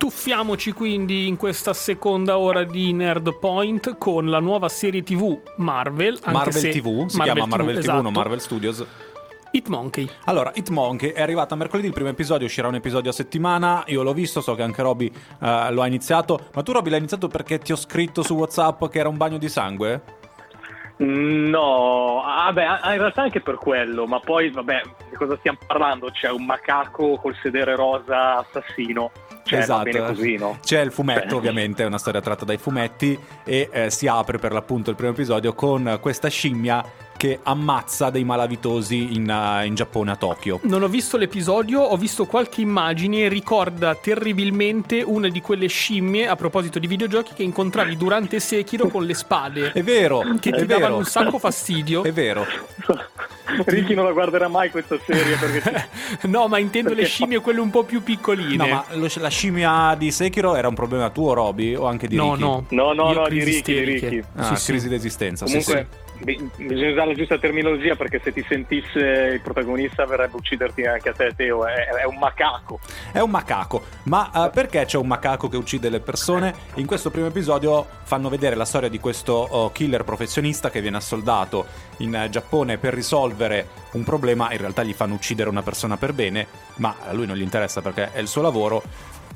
[0.00, 6.14] Tuffiamoci quindi in questa seconda ora di Nerd Point con la nuova serie TV Marvel.
[6.22, 8.00] Anche Marvel se- TV, si chiama Marvel TV, esatto.
[8.00, 8.86] non Marvel Studios.
[9.50, 10.08] Hitmonkey.
[10.24, 14.14] Allora, Hitmonkey è arrivata mercoledì, il primo episodio uscirà un episodio a settimana, io l'ho
[14.14, 17.58] visto, so che anche Roby eh, lo ha iniziato, ma tu Roby l'hai iniziato perché
[17.58, 20.00] ti ho scritto su Whatsapp che era un bagno di sangue?
[20.96, 25.58] No, ah, beh, ah, in realtà anche per quello, ma poi, vabbè, di cosa stiamo
[25.66, 26.10] parlando?
[26.10, 29.10] C'è un macaco col sedere rosa assassino.
[29.50, 30.58] Cioè, bene così, no?
[30.62, 34.38] C'è il fumetto, Cioè- ovviamente, è una storia tratta dai fumetti e eh, si apre
[34.38, 36.84] per l'appunto il primo episodio con questa scimmia
[37.20, 40.58] che ammazza dei malavitosi in, eh, in Giappone a Tokyo.
[40.62, 46.26] Non ho visto l'episodio, ho visto qualche immagine e ricorda terribilmente una di quelle scimmie,
[46.26, 49.72] a proposito di videogiochi, che incontravi durante Sekiro con le spade.
[49.72, 50.64] È vero, Che ti vero.
[50.64, 52.04] davano un sacco fastidio.
[52.04, 52.46] È vero.
[53.66, 55.88] Ricky non la guarderà mai questa serie perché
[56.28, 58.56] No, ma intendo le Perché- scimmie quelle un po' più piccoline.
[58.56, 62.16] No, ma lo- la scimmia di Sekiro era un problema tuo, Roby, o anche di
[62.16, 62.40] no, Ricky?
[62.46, 62.64] no.
[62.70, 63.84] No, no, no, di Ricky, di.
[63.84, 64.22] Ricky.
[64.36, 64.70] Ah, Sì, sì.
[64.70, 65.96] crisi d'esistenza, sì, Comunque sì.
[66.04, 70.84] bi- bisogna usare la giusta terminologia perché se ti sentisse il protagonista verrebbe a ucciderti
[70.84, 71.66] anche a te, Teo.
[71.66, 72.78] È, è un macaco.
[73.12, 76.54] È un macaco, ma eh, perché c'è un macaco che uccide le persone?
[76.74, 80.96] In questo primo episodio fanno vedere la storia di questo oh, killer professionista che viene
[80.96, 81.66] assoldato
[81.98, 86.12] in eh, Giappone per risolvere un problema, in realtà gli fanno uccidere una persona per
[86.12, 88.82] bene, ma a lui non gli interessa perché è il suo lavoro.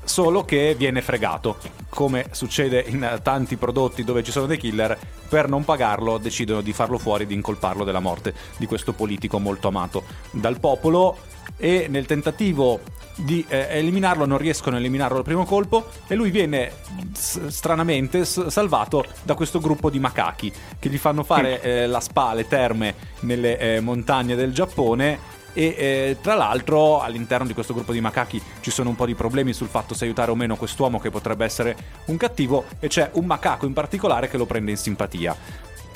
[0.04, 1.56] Solo che viene fregato,
[1.88, 4.96] come succede in tanti prodotti dove ci sono dei killer,
[5.28, 9.68] per non pagarlo decidono di farlo fuori, di incolparlo della morte di questo politico molto
[9.68, 11.16] amato dal popolo
[11.56, 12.80] e nel tentativo
[13.16, 16.72] di eh, eliminarlo non riescono a eliminarlo al primo colpo e lui viene
[17.12, 22.00] s- stranamente s- salvato da questo gruppo di macachi che gli fanno fare eh, la
[22.00, 27.72] spa, le terme nelle eh, montagne del Giappone e eh, tra l'altro all'interno di questo
[27.72, 30.56] gruppo di macachi ci sono un po' di problemi sul fatto se aiutare o meno
[30.56, 34.72] quest'uomo che potrebbe essere un cattivo e c'è un macaco in particolare che lo prende
[34.72, 35.36] in simpatia.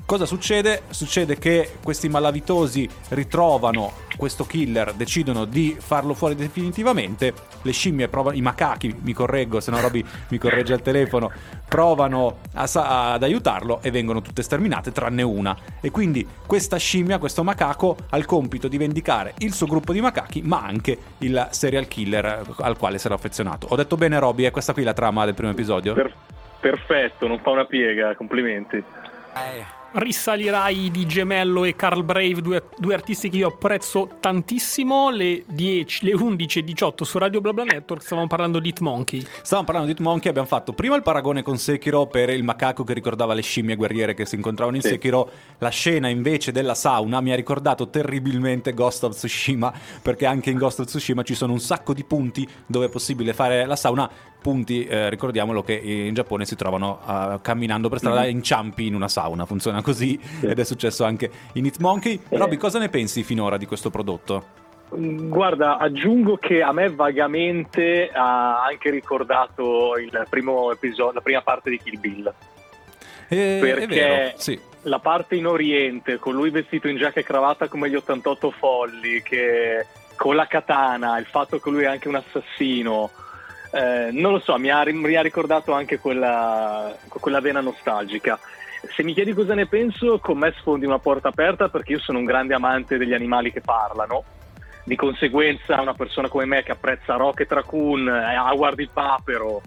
[0.09, 0.85] Cosa succede?
[0.89, 7.35] Succede che questi malavitosi ritrovano questo killer, decidono di farlo fuori definitivamente.
[7.61, 11.31] Le scimmie provano, i macachi, mi correggo, se no Roby mi corregge al telefono,
[11.69, 15.55] provano a sa- ad aiutarlo e vengono tutte sterminate tranne una.
[15.79, 20.01] E quindi questa scimmia, questo macaco, ha il compito di vendicare il suo gruppo di
[20.01, 23.67] macachi, ma anche il serial killer al quale era affezionato.
[23.69, 25.93] Ho detto bene, Roby, è questa qui la trama del primo episodio?
[25.93, 26.15] Per-
[26.61, 28.83] perfetto, non fa una piega, complimenti.
[29.91, 35.11] Risalirai di Gemello e Carl Brave, due, due artisti che io apprezzo tantissimo.
[35.11, 39.25] Le 10, le 11 e 18 su Radio BlaBla Network stavamo parlando di Hitmonkey.
[39.43, 42.93] Stavamo parlando di Hitmonkey, abbiamo fatto prima il paragone con Sekiro per il macaco che
[42.93, 44.89] ricordava le scimmie guerriere che si incontravano in Sì.
[44.91, 45.31] Sekiro.
[45.59, 49.73] La scena invece della sauna mi ha ricordato terribilmente Ghost of Tsushima,
[50.03, 53.33] perché anche in Ghost of Tsushima ci sono un sacco di punti dove è possibile
[53.33, 54.11] fare la sauna.
[54.41, 59.09] Punti, eh, ricordiamolo che in Giappone si trovano eh, camminando per strada, inciampi in una
[59.09, 62.21] sauna, funziona così ed è successo anche in Hitmonkey.
[62.29, 62.37] Eh.
[62.37, 64.57] Robby, cosa ne pensi finora di questo prodotto?
[64.91, 71.71] Guarda, aggiungo che a me vagamente ha anche ricordato il primo episodio, la prima parte
[71.71, 72.33] di Kill Bill.
[73.29, 74.59] Eh, Perché- vero, sì.
[74.83, 79.21] La parte in Oriente, con lui vestito in giacca e cravatta come gli 88 folli,
[79.23, 79.85] che
[80.17, 83.11] con la katana, il fatto che lui è anche un assassino,
[83.73, 88.39] eh, non lo so, mi ha, mi ha ricordato anche quella, quella vena nostalgica.
[88.95, 92.19] Se mi chiedi cosa ne penso, con me sfondi una porta aperta perché io sono
[92.19, 94.25] un grande amante degli animali che parlano.
[94.85, 99.61] Di conseguenza, una persona come me che apprezza Rocket Raccoon, eh, Howard il Papero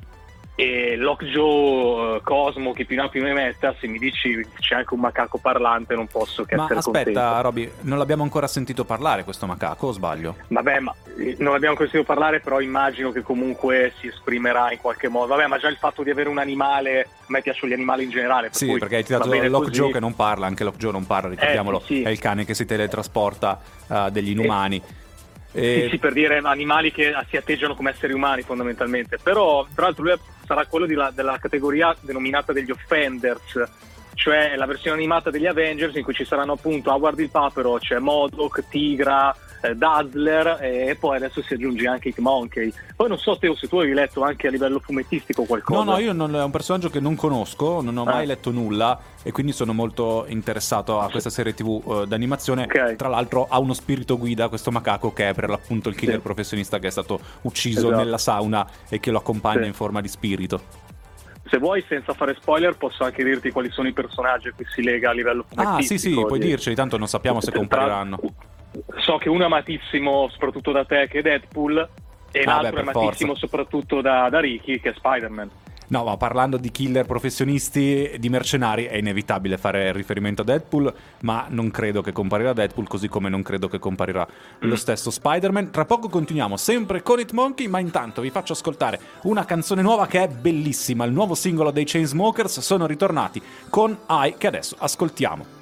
[0.55, 4.75] e Lockjaw, eh, Cosmo, chi più ne ha più ne metta, se mi dici c'è
[4.75, 7.41] anche un macaco parlante, non posso che Ma essere aspetta, contento.
[7.41, 10.35] Robby, non l'abbiamo ancora sentito parlare questo macaco, o sbaglio?
[10.47, 10.93] Vabbè, ma
[11.37, 15.27] non abbiamo sentito parlare, però immagino che comunque si esprimerà in qualche modo.
[15.35, 18.09] Vabbè, ma già il fatto di avere un animale, a me piacciono gli animali in
[18.09, 18.47] generale.
[18.47, 19.91] per Sì, perché hai tirato così.
[19.91, 22.01] che non parla, anche Lockjaw non parla, ricordiamolo, sì, sì.
[22.03, 24.81] è il cane che si teletrasporta uh, degli inumani.
[25.53, 29.17] E- Sì, sì, per dire animali che si atteggiano come esseri umani fondamentalmente.
[29.21, 33.61] Però, tra l'altro, lui sarà quello la- della categoria denominata degli Offenders,
[34.13, 37.99] cioè la versione animata degli Avengers in cui ci saranno appunto Howard il Papero, c'è
[37.99, 42.73] Modok, Tigra, eh, Dazzler e poi adesso si aggiunge anche Hitmonkey.
[42.95, 45.83] Poi non so Teo se tu hai letto anche a livello fumettistico qualcosa.
[45.83, 48.27] No, no, io non, è un personaggio che non conosco, non ho mai Ah.
[48.27, 52.63] letto nulla e quindi sono molto interessato a questa serie TV eh, d'animazione.
[52.63, 52.95] Ok.
[52.95, 56.21] Tra l'altro ha uno spirito guida questo macaco che è per l'appunto il killer Sì.
[56.21, 57.95] professionista che è stato ucciso Esatto.
[57.95, 59.67] nella sauna e che lo accompagna Sì.
[59.67, 60.61] in forma di spirito.
[61.49, 64.81] Se vuoi, senza fare spoiler, posso anche dirti quali sono i personaggi a cui si
[64.81, 65.99] lega a livello Ah, fumettistico.
[65.99, 68.19] sì, sì, puoi di- dirceli, tanto non sappiamo se compariranno.
[68.99, 71.89] So che uno è amatissimo soprattutto da te, che è Deadpool,
[72.31, 73.47] e Ah, l'altro beh, è amatissimo forza.
[73.47, 75.49] soprattutto da, da Ricky, che è Spider-Man.
[75.91, 80.93] No, ma parlando di killer professionisti, di mercenari, è inevitabile fare riferimento a Deadpool,
[81.23, 84.25] ma non credo che comparirà Deadpool, così come non credo che comparirà
[84.59, 85.69] lo stesso Spider-Man.
[85.69, 90.23] Tra poco continuiamo sempre con Hitmonkey, ma intanto vi faccio ascoltare una canzone nuova che
[90.23, 95.59] è bellissima, il nuovo singolo dei Chainsmokers, sono ritornati con I, che adesso ascoltiamo.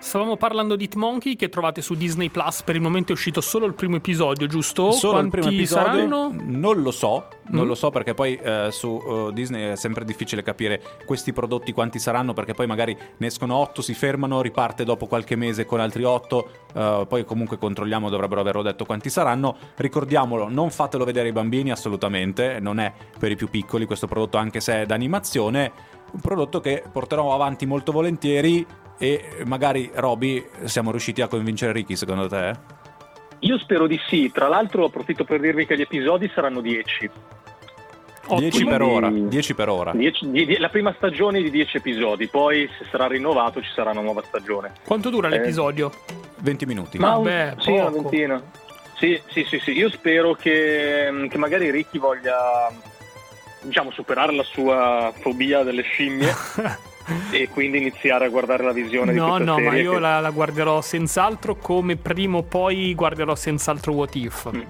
[0.00, 2.62] Stavamo parlando di Hitmonkey che trovate su Disney Plus.
[2.62, 4.92] Per il momento è uscito solo il primo episodio, giusto?
[4.92, 6.34] Solo Quanti il primo episodio saranno?
[6.42, 7.68] non lo so, non Mm.
[7.68, 11.98] lo so perché poi eh, su eh, Disney è sempre difficile capire questi prodotti quanti
[11.98, 16.04] saranno perché poi magari ne escono 8, si fermano, riparte dopo qualche mese con altri
[16.04, 16.48] 8,
[17.08, 19.56] poi comunque controlliamo, dovrebbero averlo detto quanti saranno.
[19.76, 24.36] Ricordiamolo, non fatelo vedere ai bambini assolutamente, non è per i più piccoli questo prodotto
[24.36, 25.72] anche se è d'animazione,
[26.12, 28.66] un prodotto che porterò avanti molto volentieri
[28.98, 32.79] e magari Roby siamo riusciti a convincere Ricky secondo te?
[33.40, 37.10] Io spero di sì, tra l'altro approfitto per dirvi che gli episodi saranno 10.
[38.36, 39.90] 10 per ora, 10 per ora.
[39.92, 43.90] 10 di- di- la prima stagione di 10 episodi, poi se sarà rinnovato ci sarà
[43.90, 44.72] una nuova stagione.
[44.84, 45.90] Quanto dura Eh, l'episodio?
[46.38, 46.98] 20 minuti.
[46.98, 48.42] Ma- un- Vabbè, sì, una ventina.
[48.98, 49.72] Sì, sì, sì, sì.
[49.72, 52.70] Io spero che, che magari Ricky voglia
[53.62, 56.32] diciamo superare la sua fobia delle scimmie
[57.30, 59.70] e quindi iniziare a guardare la visione di No, questa no, serie.
[59.70, 64.48] ma io che- la, la guarderò senz'altro come prima o poi guarderò senz'altro What If.
[64.54, 64.60] Mm.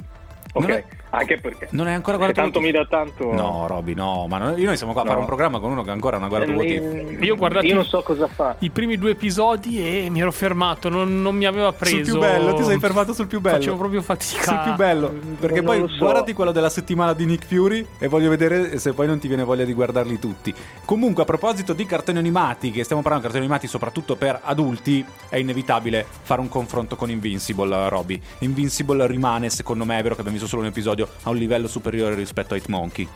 [0.53, 3.95] Ok, Non è- anche perché Non hai ancora guardato tanto mi dà tanto No, Roby,
[3.95, 5.11] no, ma noi, noi siamo qua a No.
[5.11, 6.83] fare un programma con uno che ancora non ha guardato What If.
[6.83, 8.57] Eh, Io ho guardato io i- non so cosa fa.
[8.61, 11.97] I primi due episodi e mi ero fermato, non, non mi aveva preso.
[11.97, 13.57] Sul più bello, ti sei fermato sul più bello.
[13.57, 14.43] Facevo proprio fatica.
[14.43, 15.99] Sul più bello, perché non poi so.
[15.99, 19.43] guardati quello della settimana di Nick Fury e voglio vedere se poi non ti viene
[19.45, 20.55] voglia di guardarli tutti.
[20.85, 25.05] Comunque, a proposito di cartoni animati, che stiamo parlando di cartoni animati soprattutto per adulti,
[25.29, 28.21] è inevitabile fare un confronto con Invincible, Roby.
[28.41, 31.69] Invincible rimane, secondo me, è vero che abbiamo visto solo un episodio, a un livello
[31.69, 33.09] superiore rispetto a Hitmonkey.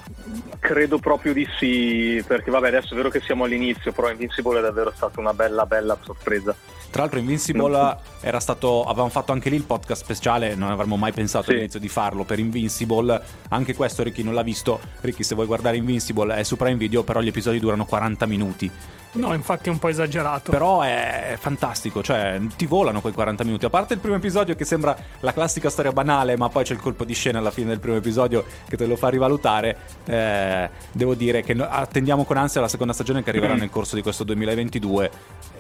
[0.59, 4.63] Credo proprio di sì, perché vabbè adesso è vero che siamo all'inizio, però Invincible è
[4.63, 6.55] davvero stata una bella bella sorpresa.
[6.91, 11.13] Tra l'altro Invincible era stato avevamo fatto anche lì il podcast speciale, non avremmo mai
[11.13, 11.51] pensato Sì.
[11.53, 13.21] all'inizio di farlo per Invincible.
[13.49, 14.79] Anche questo Ricky non l'ha visto.
[15.01, 18.71] Ricky se vuoi guardare Invincible è su Prime Video, però gli episodi durano 40 minuti.
[19.15, 20.51] No, infatti è un po' esagerato.
[20.51, 23.65] Però è fantastico, cioè ti volano quei 40 minuti.
[23.65, 26.81] A parte il primo episodio che sembra la classica storia banale, ma poi c'è il
[26.81, 29.77] colpo di scena alla fine del primo episodio che te lo fa rivalutare.
[30.07, 34.03] eh, devo dire che attendiamo con ansia la seconda stagione che arriverà nel corso di
[34.03, 35.11] questo 2022.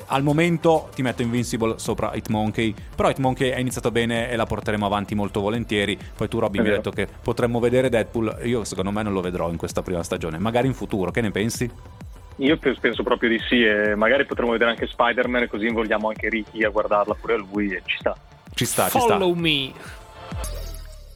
[0.06, 4.84] Al momento ti metto Invincible sopra Hitmonkey, però Hitmonkey è iniziato bene e la porteremo
[4.84, 5.98] avanti molto volentieri.
[6.14, 9.20] Poi tu Robby mi hai detto che potremmo vedere Deadpool, io secondo me non lo
[9.20, 11.70] vedrò in questa prima stagione, magari in futuro, che ne pensi?
[12.36, 16.28] Io pe- penso proprio di sì e magari potremo vedere anche Spider-Man così invogliamo anche
[16.28, 18.16] Ricky a guardarla pure a lui e ci sta.
[18.52, 18.98] Ci sta, ci sta.
[19.00, 19.72] Follow me.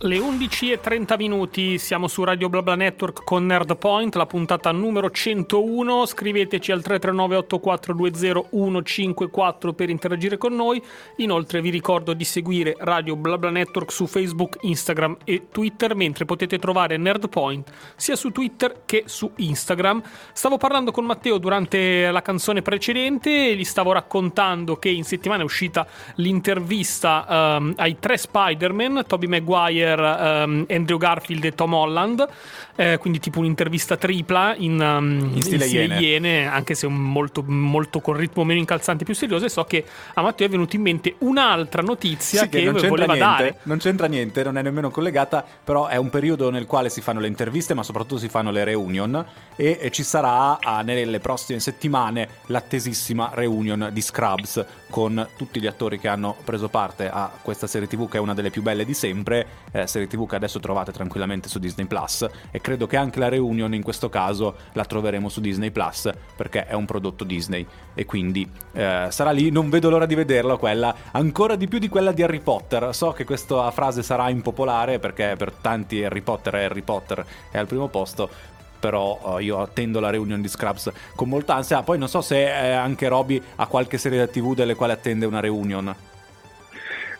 [0.00, 5.10] Le 11 e 30 minuti, siamo su Radio BlaBla Network con Nerdpoint, la puntata numero
[5.10, 6.06] 101.
[6.06, 10.80] Scriveteci al 339-8420-154 per interagire con noi.
[11.16, 16.60] Inoltre vi ricordo di seguire Radio BlaBla Network su Facebook, Instagram e Twitter, mentre potete
[16.60, 20.00] trovare Nerdpoint sia su Twitter che su Instagram.
[20.32, 25.42] Stavo parlando con Matteo durante la canzone precedente e gli stavo raccontando che in settimana
[25.42, 32.26] è uscita l'intervista ehm, ai tre Spider-Man, Tobey Maguire, ehm, Andrew Garfield e Tom Holland,
[32.74, 36.00] eh, quindi tipo un'intervista tripla in, ehm, In stile Iene.
[36.00, 39.84] Iene, anche se molto, molto con ritmo meno incalzante e più serioso e so che
[40.14, 43.58] a Matteo è venuta in mente un'altra notizia Sì, che, non c'entra voleva niente, dare.
[43.62, 47.20] non c'entra niente, non è nemmeno collegata, però è un periodo nel quale si fanno
[47.20, 49.24] le interviste, ma soprattutto si fanno le reunion
[49.56, 55.66] e, e ci sarà ah, nelle prossime settimane l'attesissima reunion di Scrubs con tutti gli
[55.66, 58.84] attori che hanno preso parte a questa serie TV che è una delle più belle
[58.84, 59.46] di sempre,
[59.78, 63.28] eh, serie TV che adesso trovate tranquillamente su Disney Plus e credo che anche la
[63.28, 68.04] reunion in questo caso la troveremo su Disney Plus perché è un prodotto Disney e
[68.04, 72.12] quindi eh, sarà lì, non vedo l'ora di vederla quella, ancora di più di quella
[72.12, 72.94] di Harry Potter.
[72.94, 77.58] So che questa frase sarà impopolare perché per tanti Harry Potter è Harry Potter è
[77.58, 78.56] al primo posto.
[78.80, 81.82] Però eh, io attendo la reunion di Scrubs con molta ansia.
[81.82, 85.40] Poi non so se eh, anche Roby ha qualche serie TV delle quali attende una
[85.40, 85.94] reunion.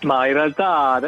[0.02, 1.00] Ma in realtà,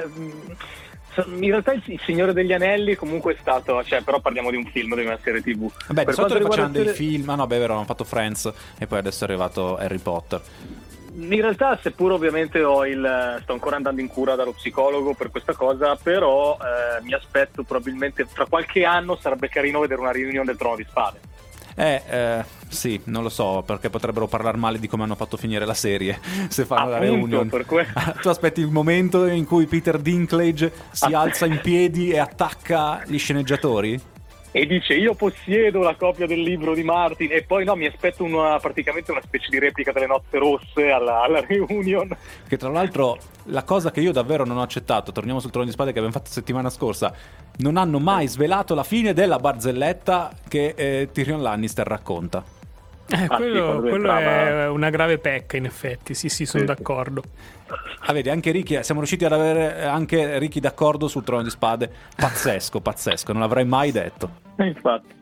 [1.26, 4.64] in realtà il, il Signore degli Anelli comunque è stato, cioè, però parliamo di un
[4.66, 5.70] film, di una serie tv.
[5.88, 7.28] Vabbè, di Per solito facevano riguarda dei il- film.
[7.28, 10.40] Ah, no, beh, vero, hanno fatto Friends e poi adesso è arrivato Harry Potter.
[11.12, 15.54] In realtà, seppur ovviamente ho il, sto ancora andando in cura dallo psicologo per questa
[15.54, 20.56] cosa, però eh, mi aspetto probabilmente fra qualche anno sarebbe carino vedere una riunione del
[20.56, 21.18] Trono di Spade.
[21.80, 25.64] Eh, eh, sì, non lo so, perché potrebbero parlare male di come hanno fatto finire
[25.64, 27.48] la serie se fanno la Appunto, reunion.
[27.48, 27.86] per que-
[28.20, 31.20] tu aspetti il momento in cui Peter Dinklage si Ah.
[31.22, 33.98] alza in piedi e attacca gli sceneggiatori?
[34.52, 38.24] E dice io possiedo la copia del libro di Martin e poi no, mi aspetto
[38.24, 42.08] una, praticamente una specie di replica delle nozze rosse alla, alla reunion.
[42.48, 45.72] Che tra l'altro la cosa che io davvero non ho accettato, torniamo sul trono di
[45.72, 47.14] spade che abbiamo fatto settimana scorsa,
[47.58, 52.58] non hanno mai svelato la fine della barzelletta che eh, Tyrion Lannister racconta.
[53.10, 56.14] Eh, quello quello entrava- è una grave pecca, in effetti.
[56.14, 56.74] Sì, sì, sono Sì, sì.
[56.76, 57.22] d'accordo.
[58.06, 61.90] Ah, vedi, anche Ricky, siamo riusciti ad avere anche Ricky d'accordo sul trono di spade.
[62.16, 64.30] Pazzesco, pazzesco, non l'avrei mai detto.
[64.56, 65.18] E infatti.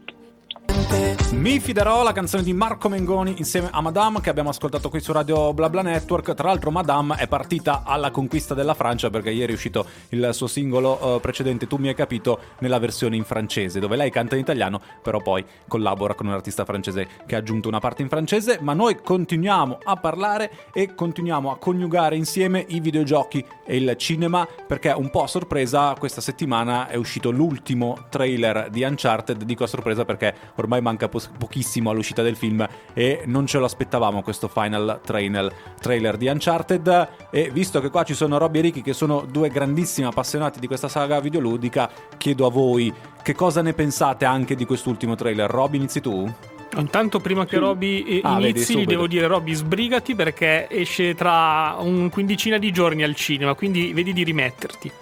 [1.38, 5.12] Mi fiderò la canzone di Marco Mengoni insieme a Madame che abbiamo ascoltato qui su
[5.12, 6.34] Radio BlaBla Network.
[6.34, 10.46] Tra l'altro Madame è partita alla conquista della Francia perché ieri è uscito il suo
[10.46, 14.40] singolo eh, precedente Tu mi hai capito nella versione in francese dove lei canta in
[14.40, 18.58] italiano però poi collabora con un artista francese che ha aggiunto una parte in francese.
[18.60, 24.46] Ma noi continuiamo a parlare e continuiamo a coniugare insieme i videogiochi e il cinema
[24.66, 29.44] perché un po' a sorpresa questa settimana è uscito l'ultimo trailer di Uncharted.
[29.44, 33.64] Dico a sorpresa perché ormai manca pos- pochissimo all'uscita del film e non ce lo
[33.64, 38.62] aspettavamo questo final trainel- trailer di Uncharted e visto che qua ci sono Robby e
[38.62, 43.62] Ricky che sono due grandissimi appassionati di questa saga videoludica chiedo a voi che cosa
[43.62, 46.32] ne pensate anche di quest'ultimo trailer Robby inizi tu?
[46.76, 47.56] Intanto, prima che.
[47.56, 48.90] Robby Ah, vedi, inizi, gli subito.
[48.90, 53.54] devo dire: Robby, sbrigati perché esce tra un quindicina di giorni al cinema.
[53.54, 54.92] Quindi vedi di rimetterti.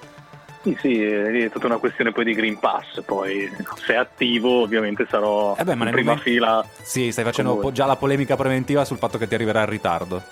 [0.67, 5.07] Sì, sì, è tutta una questione poi di Green Pass, poi se è attivo ovviamente
[5.09, 6.67] sarò Eh beh, in prima momento- fila.
[6.83, 10.23] Sì, stai facendo po- già la polemica preventiva sul fatto che ti arriverà in ritardo.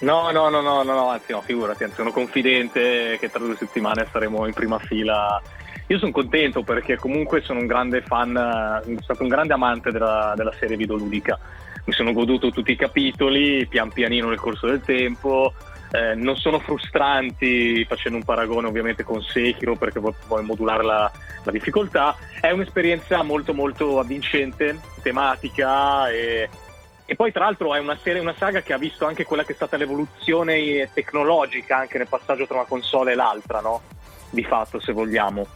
[0.00, 3.54] No, no, no, no, no, no, anzi no, figurati, anzi sono confidente che tra due
[3.56, 5.40] settimane saremo in prima fila.
[5.86, 10.32] Io sono contento perché comunque sono un grande fan, sono stato un grande amante della,
[10.36, 11.38] della serie videoludica.
[11.84, 15.54] Mi sono goduto tutti i capitoli, pian pianino nel corso del tempo.
[15.90, 21.10] Eh, non sono frustranti facendo un paragone ovviamente con Sekiro perché vu- vuoi modulare la,
[21.44, 22.14] la difficoltà.
[22.40, 26.48] È un'esperienza molto molto avvincente, tematica e,
[27.06, 29.52] e poi tra l'altro è una serie, una saga che ha visto anche quella che
[29.52, 33.80] è stata l'evoluzione tecnologica anche nel passaggio tra una console e l'altra, no?
[34.30, 35.46] Di fatto, se vogliamo.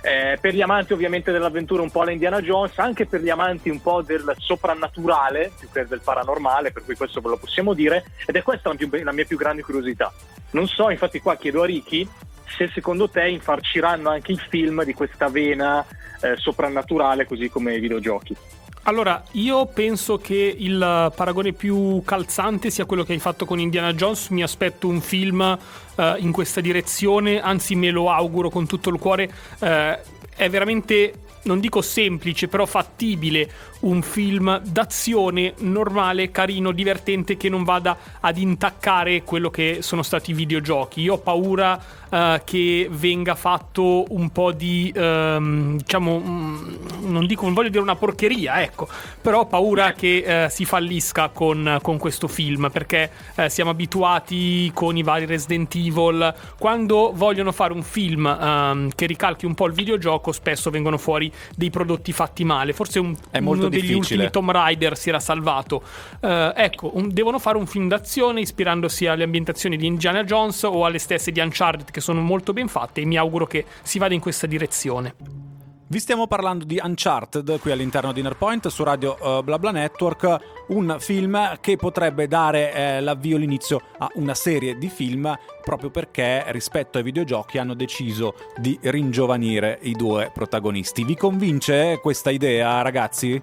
[0.00, 3.68] Eh, per gli amanti ovviamente dell'avventura un po' alla Indiana Jones, anche per gli amanti
[3.68, 8.04] un po' del soprannaturale più che del paranormale, per cui questo ve lo possiamo dire,
[8.26, 10.12] ed è questa la, più- la mia più grande curiosità.
[10.50, 12.08] Non so, infatti qua chiedo a Ricky
[12.56, 15.84] se secondo te infarciranno anche il film di questa vena
[16.20, 18.36] eh, soprannaturale così come i videogiochi.
[18.84, 23.92] Allora, io penso che il paragone più calzante sia quello che hai fatto con Indiana
[23.92, 24.28] Jones.
[24.28, 25.58] Mi aspetto un film
[25.96, 29.30] eh, in questa direzione, anzi me lo auguro con tutto il cuore.
[29.58, 29.98] Eh,
[30.34, 31.12] è veramente,
[31.48, 38.36] non dico semplice, però fattibile un film d'azione normale, carino, divertente che non vada ad
[38.36, 41.00] intaccare quello che sono stati i videogiochi.
[41.00, 41.80] Io ho paura
[42.10, 47.82] eh, che venga fatto un po' di, ehm, diciamo, mm, non dico, non voglio dire
[47.82, 48.88] una porcheria, ecco,
[49.20, 54.70] però ho paura che eh, si fallisca con, con questo film perché eh, siamo abituati
[54.74, 56.34] con i vari Resident Evil.
[56.58, 61.30] Quando vogliono fare un film ehm, che ricalchi un po' il videogioco, spesso vengono fuori
[61.56, 62.72] dei prodotti fatti male.
[62.72, 63.96] Forse un, uno degli difficile.
[63.96, 65.82] ultimi Tomb Raider si era salvato.
[66.20, 70.84] Eh, ecco, un- devono fare un film d'azione ispirandosi alle ambientazioni di Indiana Jones o
[70.84, 74.14] alle stesse di Uncharted che sono molto ben fatte e mi auguro che si vada
[74.14, 75.47] in questa direzione.
[75.90, 80.36] Vi stiamo parlando di Uncharted qui all'interno di Innerpoint su Radio uh, BlaBla Network,
[80.68, 85.34] un film che potrebbe dare eh, l'avvio, l'inizio a una serie di film
[85.64, 91.04] proprio perché rispetto ai videogiochi hanno deciso di ringiovanire i due protagonisti.
[91.04, 93.42] Vi convince questa idea, ragazzi?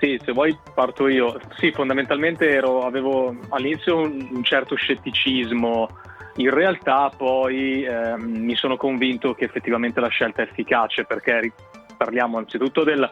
[0.00, 1.38] Sì, se vuoi parto io.
[1.58, 5.88] Sì, fondamentalmente ero- avevo all'inizio un, un certo scetticismo,
[6.36, 11.52] in realtà poi ehm, mi sono convinto che effettivamente la scelta è efficace perché
[11.96, 13.08] parliamo anzitutto del,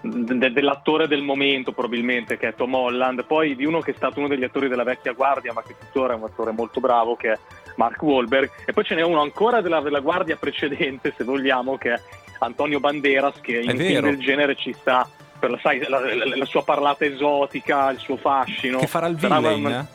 [0.00, 4.18] de- dell'attore del momento probabilmente che è Tom Holland, poi di uno che è stato
[4.18, 7.32] uno degli attori della vecchia guardia ma che tuttora è un attore molto bravo che
[7.32, 7.38] è
[7.76, 11.92] Mark Wahlberg e poi ce n'è uno ancora della, della guardia precedente se vogliamo che
[11.94, 12.00] è
[12.40, 14.06] Antonio Banderas che in un film vero.
[14.08, 15.08] del genere ci sta
[15.38, 18.78] per la, sai, la, la- la sua parlata esotica, il suo fascino.
[18.78, 19.64] Che farà il villain?
[19.64, 19.86] una-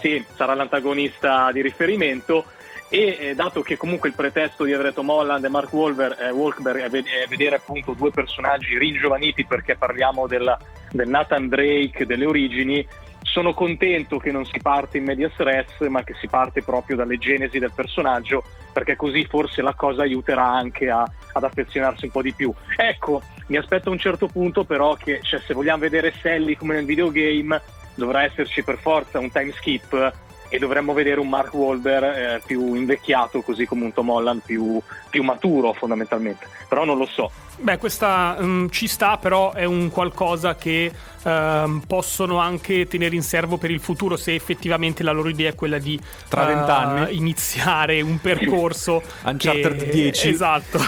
[0.00, 2.44] sì, sarà l'antagonista di riferimento
[2.88, 6.30] e eh, dato che comunque il pretesto di aver Tom Holland e Mark Wahlberg, eh,
[6.30, 10.56] Wahlberg è, ved- è vedere appunto due personaggi ringiovaniti perché parliamo del,
[10.90, 12.84] del Nathan Drake delle origini,
[13.22, 17.16] sono contento che non si parte in medias res, ma che si parte proprio dalle
[17.16, 18.42] genesi del personaggio,
[18.72, 22.52] perché così forse la cosa aiuterà anche a- ad affezionarsi un po' di più.
[22.76, 26.74] Ecco, mi aspetto a un certo punto però che cioè, se vogliamo vedere Sally come
[26.74, 27.60] nel videogame,
[28.00, 30.12] dovrà esserci per forza un time skip
[30.48, 34.80] e dovremmo vedere un Mark Wahlberg eh, più invecchiato, così come un Tom Holland più,
[35.08, 36.48] più maturo fondamentalmente.
[36.68, 37.30] Però non lo so.
[37.62, 40.90] Beh, questa mm, ci sta, però è un qualcosa che
[41.22, 45.54] ehm, possono anche tenere in serbo per il futuro se effettivamente la loro idea è
[45.54, 47.16] quella di Tra vent'anni.
[47.16, 50.28] iniziare un percorso Uncharted che, 10.
[50.30, 50.78] Esatto,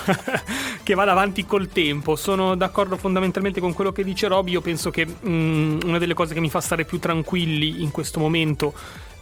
[0.83, 2.16] che vada avanti col tempo.
[2.16, 4.53] Sono d'accordo fondamentalmente con quello che dice Roby.
[4.53, 8.18] Io penso che mm, una delle cose che mi fa stare più tranquilli in questo
[8.18, 8.73] momento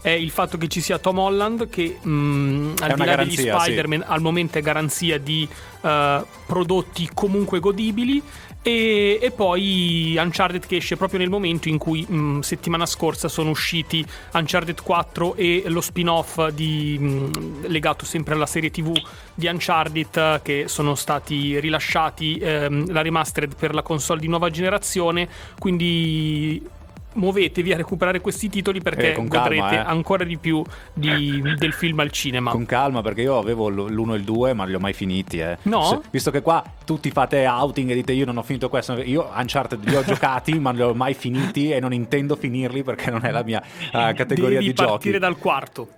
[0.03, 3.59] è il fatto che ci sia Tom Holland che mm, al di là degli garanzia,
[3.59, 3.65] sì.
[3.65, 5.47] Spider-Man al momento è garanzia di
[5.83, 8.23] eh, prodotti comunque godibili
[8.63, 13.51] e, e poi Uncharted che esce proprio nel momento in cui mh, settimana scorsa sono
[13.51, 18.93] usciti Uncharted 4 e lo spin-off di, mh, legato sempre alla serie tv
[19.35, 25.29] di Uncharted che sono stati rilasciati ehm, la remastered per la console di nuova generazione
[25.59, 26.79] quindi
[27.15, 29.79] muovetevi a recuperare questi titoli perché Eh, con calma, godrete eh.
[29.79, 34.15] ancora di più di- del film al cinema Con calma, perché io avevo l- l'uno
[34.15, 35.39] e il due, ma li ho mai finiti.
[35.39, 35.59] Eh.
[35.63, 35.83] No?
[35.85, 39.29] Se- visto che qua tutti fate outing e dite io non ho finito questo, io
[39.35, 43.11] Uncharted li ho giocati, ma non li ho mai finiti e non intendo finirli perché
[43.11, 44.91] non è la mia eh, categoria Devi di giochi.
[44.91, 45.89] partire dal quarto.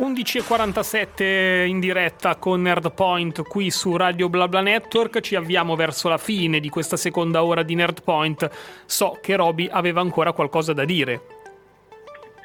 [0.00, 5.18] 11.47 in diretta con Nerdpoint qui su Radio BlaBla Network.
[5.18, 8.48] Ci avviamo verso la fine di questa seconda ora di Nerdpoint.
[8.86, 11.20] So che Roby aveva ancora qualcosa da dire.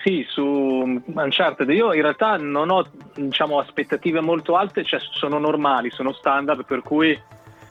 [0.04, 5.92] Sì, su Uncharted io in realtà non ho diciamo, aspettative molto alte, cioè sono normali,
[5.92, 7.16] sono standard, per cui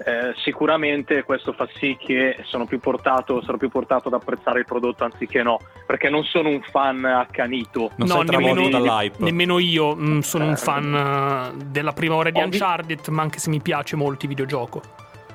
[0.04, 4.64] eh, sicuramente questo fa sì che sono più portato, sarò più portato ad apprezzare il
[4.64, 7.90] prodotto anziché no, perché non sono un fan accanito.
[7.96, 9.16] Non sei travolto dall'hype.
[9.18, 13.06] nemmeno io mm, sono un Eh, fan eh, della prima ora di ho vi- Uncharted,
[13.08, 14.80] ma anche se mi piace molto il videogioco.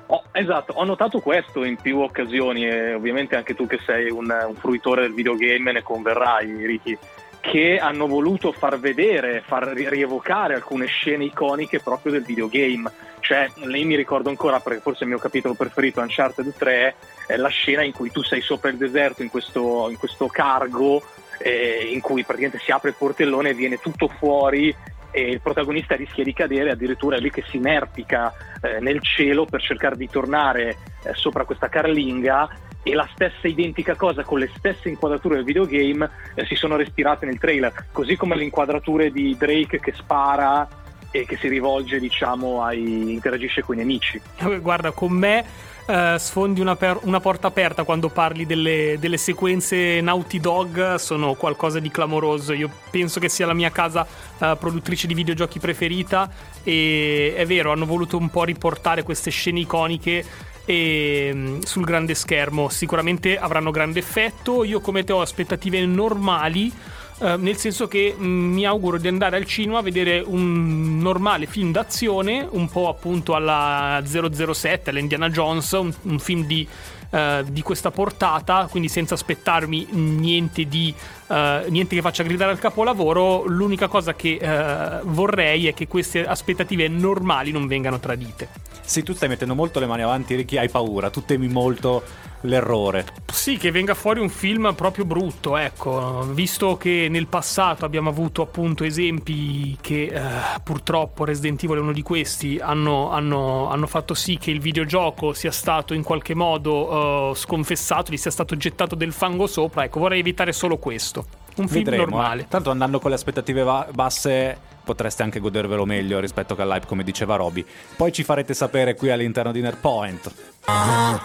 [0.08, 4.34] Ho- esatto, ho notato questo in più occasioni e ovviamente anche tu che sei un,
[4.48, 6.98] un fruitore del videogame ne converrai, Ricky,
[7.42, 12.90] che hanno voluto far vedere, far ri- rievocare alcune scene iconiche proprio del videogame.
[13.28, 16.96] Cioè, lei mi ricordo ancora, perché forse il mio capitolo preferito, Uncharted 3,
[17.28, 21.04] è la scena in cui tu sei sopra il deserto in questo, in questo cargo,
[21.40, 24.74] eh, in cui praticamente si apre il portellone e viene tutto fuori
[25.12, 29.44] e il protagonista rischia di cadere, addirittura è lì che si inerpica eh, nel cielo
[29.44, 32.48] per cercare di tornare eh, sopra questa carlinga
[32.82, 37.26] e la stessa identica cosa con le stesse inquadrature del videogame eh, si sono respirate
[37.26, 42.64] nel trailer, così come le inquadrature di Drake che spara e che si rivolge, diciamo,
[42.64, 44.22] ai interagisce con i nemici.
[44.62, 45.46] Guarda, con me
[45.88, 51.34] eh, sfondi una, per- una porta aperta quando parli delle, delle sequenze Naughty Dog, sono
[51.36, 52.52] qualcosa di clamoroso.
[52.54, 54.06] Io penso che sia la mia casa
[54.38, 56.30] eh, produttrice di videogiochi preferita
[56.62, 60.26] e è vero, hanno voluto un po' riportare queste scene iconiche
[60.66, 62.68] e, mm, sul grande schermo.
[62.68, 64.66] Sicuramente avranno grande effetto.
[64.66, 66.72] Io come te ho aspettative normali.
[67.20, 71.48] Eh, nel senso che mh, mi auguro di andare al cinema a vedere un normale
[71.48, 76.68] film d'azione, un po' appunto alla 007, all'Indiana Jones, un, un film di,
[77.10, 80.94] eh, di questa portata, quindi senza aspettarmi niente, di,
[81.28, 83.46] eh, niente che faccia gridare al capolavoro.
[83.46, 88.50] L'unica cosa che eh, vorrei è che queste aspettative normali non vengano tradite.
[88.82, 92.04] Sì, tu stai mettendo molto le mani avanti, Ricky, hai paura, tu temi molto
[92.42, 93.06] l'errore.
[93.32, 98.42] Sì, che venga fuori un film proprio brutto, ecco, visto che nel passato abbiamo avuto
[98.42, 100.22] appunto esempi che eh,
[100.64, 105.34] purtroppo Resident Evil è uno di questi, hanno, hanno- hanno fatto sì che il videogioco
[105.34, 110.00] sia stato in qualche modo eh, sconfessato, gli sia stato gettato del fango sopra, ecco,
[110.00, 111.26] vorrei evitare solo questo.
[111.58, 112.42] Un film Vedremo, normale.
[112.44, 112.48] eh.
[112.48, 117.04] Tanto andando con le aspettative va- basse potreste anche godervelo meglio rispetto che all'hype, come
[117.04, 117.66] diceva Roby.
[117.98, 120.32] Poi ci farete sapere qui all'interno di Nerdpoint.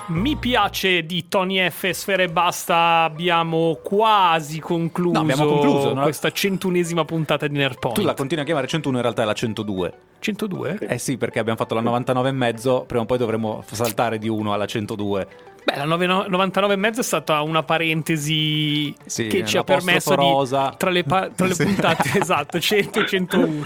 [0.08, 1.90] Mi piace di Tony F.
[1.90, 7.98] Sfere e Basta, abbiamo quasi concluso, No, abbiamo concluso, questa centunesima puntata di Nerdpoint.
[7.98, 9.92] Tu la continui a chiamare 101, in realtà è la 102.
[10.18, 10.78] 102?
[10.80, 14.28] Eh sì, perché abbiamo fatto la 99 e mezzo, prima o poi dovremo saltare di
[14.28, 15.28] 1 alla 102.
[15.64, 20.90] Beh, la 9 99,5 è stata una parentesi Sì, che ci ha permesso di, tra
[20.90, 21.64] le, pa- tra le Sì.
[21.64, 23.62] puntate, esatto, 100 e 101.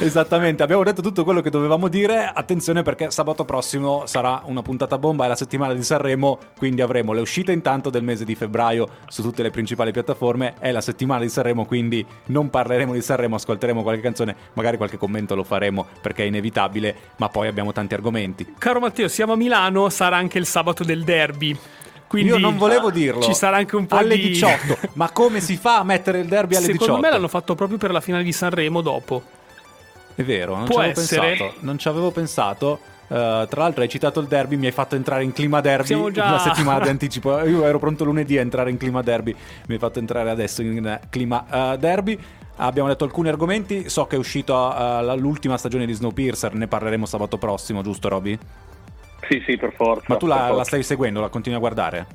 [0.00, 2.30] Esattamente, abbiamo detto tutto quello che dovevamo dire.
[2.32, 7.12] Attenzione perché sabato prossimo sarà una puntata bomba è la settimana di Sanremo, quindi avremo
[7.12, 11.22] le uscite intanto del mese di febbraio su tutte le principali piattaforme, è la settimana
[11.22, 15.84] di Sanremo, quindi non parleremo di Sanremo, ascolteremo qualche canzone, magari qualche commento lo faremo
[16.00, 18.54] perché è inevitabile, ma poi abbiamo tanti argomenti.
[18.56, 21.22] Caro Matteo, siamo a Milano, sarà anche il sabato del derby.
[22.06, 23.22] Quindi Io non volevo dirlo.
[23.22, 24.78] Ci sarà anche un po' alle di 18.
[24.94, 27.00] Ma come si fa a mettere il derby alle Secondo 18?
[27.00, 29.22] me l'hanno fatto proprio per la finale di Sanremo dopo.
[30.14, 31.26] È vero, non Può ci avevo essere.
[31.36, 31.54] pensato.
[31.60, 32.78] Non ci avevo pensato.
[33.08, 36.10] Eh, tra l'altro hai citato il derby, mi hai fatto entrare in clima derby Siamo
[36.12, 37.40] già- una settimana di anticipo.
[37.44, 39.32] Io ero pronto lunedì a entrare in clima derby,
[39.66, 42.16] mi hai fatto entrare adesso in clima eh, derby.
[42.56, 47.04] Abbiamo detto alcuni argomenti, so che è uscito eh, l'ultima stagione di Snowpiercer, ne parleremo
[47.06, 48.38] sabato prossimo, giusto Roby?
[49.28, 50.04] Sì, sì, per forza.
[50.08, 50.54] Ma tu la, forza.
[50.54, 52.06] la stai seguendo, la continui a guardare?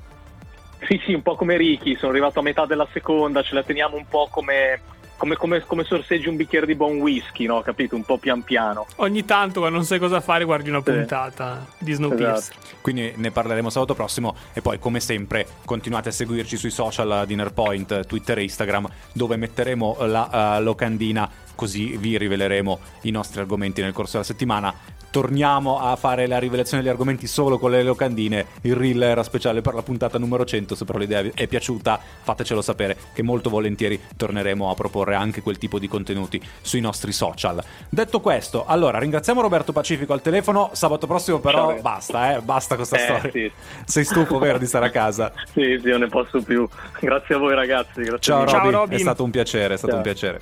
[0.88, 3.97] Sì, sì, un po' come Ricky, sono arrivato a metà della seconda, ce la teniamo
[3.97, 4.80] un po' come,
[5.18, 7.62] come, come, come sorseggi un bicchiere di buon whisky, no?
[7.62, 7.95] Capito?
[7.95, 8.86] Un po' pian piano.
[8.97, 10.91] Ogni tanto quando non sai cosa fare guardi una Sì.
[10.91, 12.55] puntata di Snowpiercer.
[12.57, 12.78] Esatto.
[12.82, 17.36] Quindi ne parleremo sabato prossimo e poi come sempre continuate a seguirci sui social di
[17.36, 23.82] Nerpoint, Twitter e Instagram dove metteremo la eh, locandina così vi riveleremo i nostri argomenti
[23.82, 24.74] nel corso della settimana.
[25.12, 28.45] Torniamo a fare la rivelazione degli argomenti solo con le locandine.
[28.62, 30.76] Il reel era speciale per la puntata numero 100.
[30.76, 35.41] Se però l'idea vi è piaciuta, fatecelo sapere che molto volentieri torneremo a proporre anche
[35.41, 37.62] quel tipo di contenuti sui nostri social.
[37.89, 40.70] Detto questo, allora ringraziamo Roberto Pacifico al telefono.
[40.74, 41.82] Sabato prossimo, però, Ciao.
[41.82, 43.32] basta, eh, basta questa Eh, storia.
[43.32, 43.51] sì.
[43.86, 45.32] Sei stufo, vero, di stare a casa?
[45.51, 46.68] Sì, sì, non ne posso più.
[46.99, 48.01] Grazie a voi ragazzi.
[48.01, 48.51] Grazie Ciao, mille.
[48.51, 48.70] Ciao.
[48.70, 48.95] Roby.
[48.95, 49.97] è stato un piacere, è stato Ciao.
[49.97, 50.41] un piacere.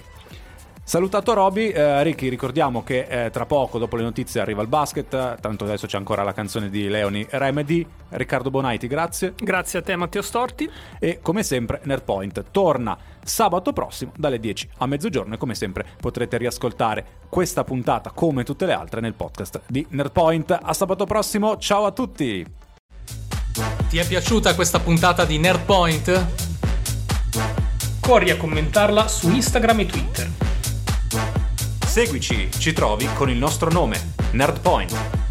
[0.87, 5.37] Salutato Roby, eh, Ricky, ricordiamo che eh, tra poco, dopo le notizie, arriva il basket.
[5.37, 7.85] Tanto adesso c'è ancora la canzone di Leoni Remedy.
[8.11, 9.33] Riccardo Bonaiti, grazie.
[9.35, 10.71] Grazie a te Matteo Storti.
[10.97, 15.33] E come sempre, Nerdpoint torna sabato prossimo dalle 10 a mezzogiorno.
[15.33, 20.57] E come sempre potrete riascoltare questa puntata, come tutte le altre, nel podcast di Nerdpoint.
[20.61, 22.45] A sabato prossimo, ciao a tutti!
[23.89, 26.25] Ti è piaciuta questa puntata di Nerdpoint?
[27.99, 30.46] Corri a commentarla su Instagram e Twitter.
[31.97, 35.26] Seguici, ci trovi con il nostro nome, Nerdpoint.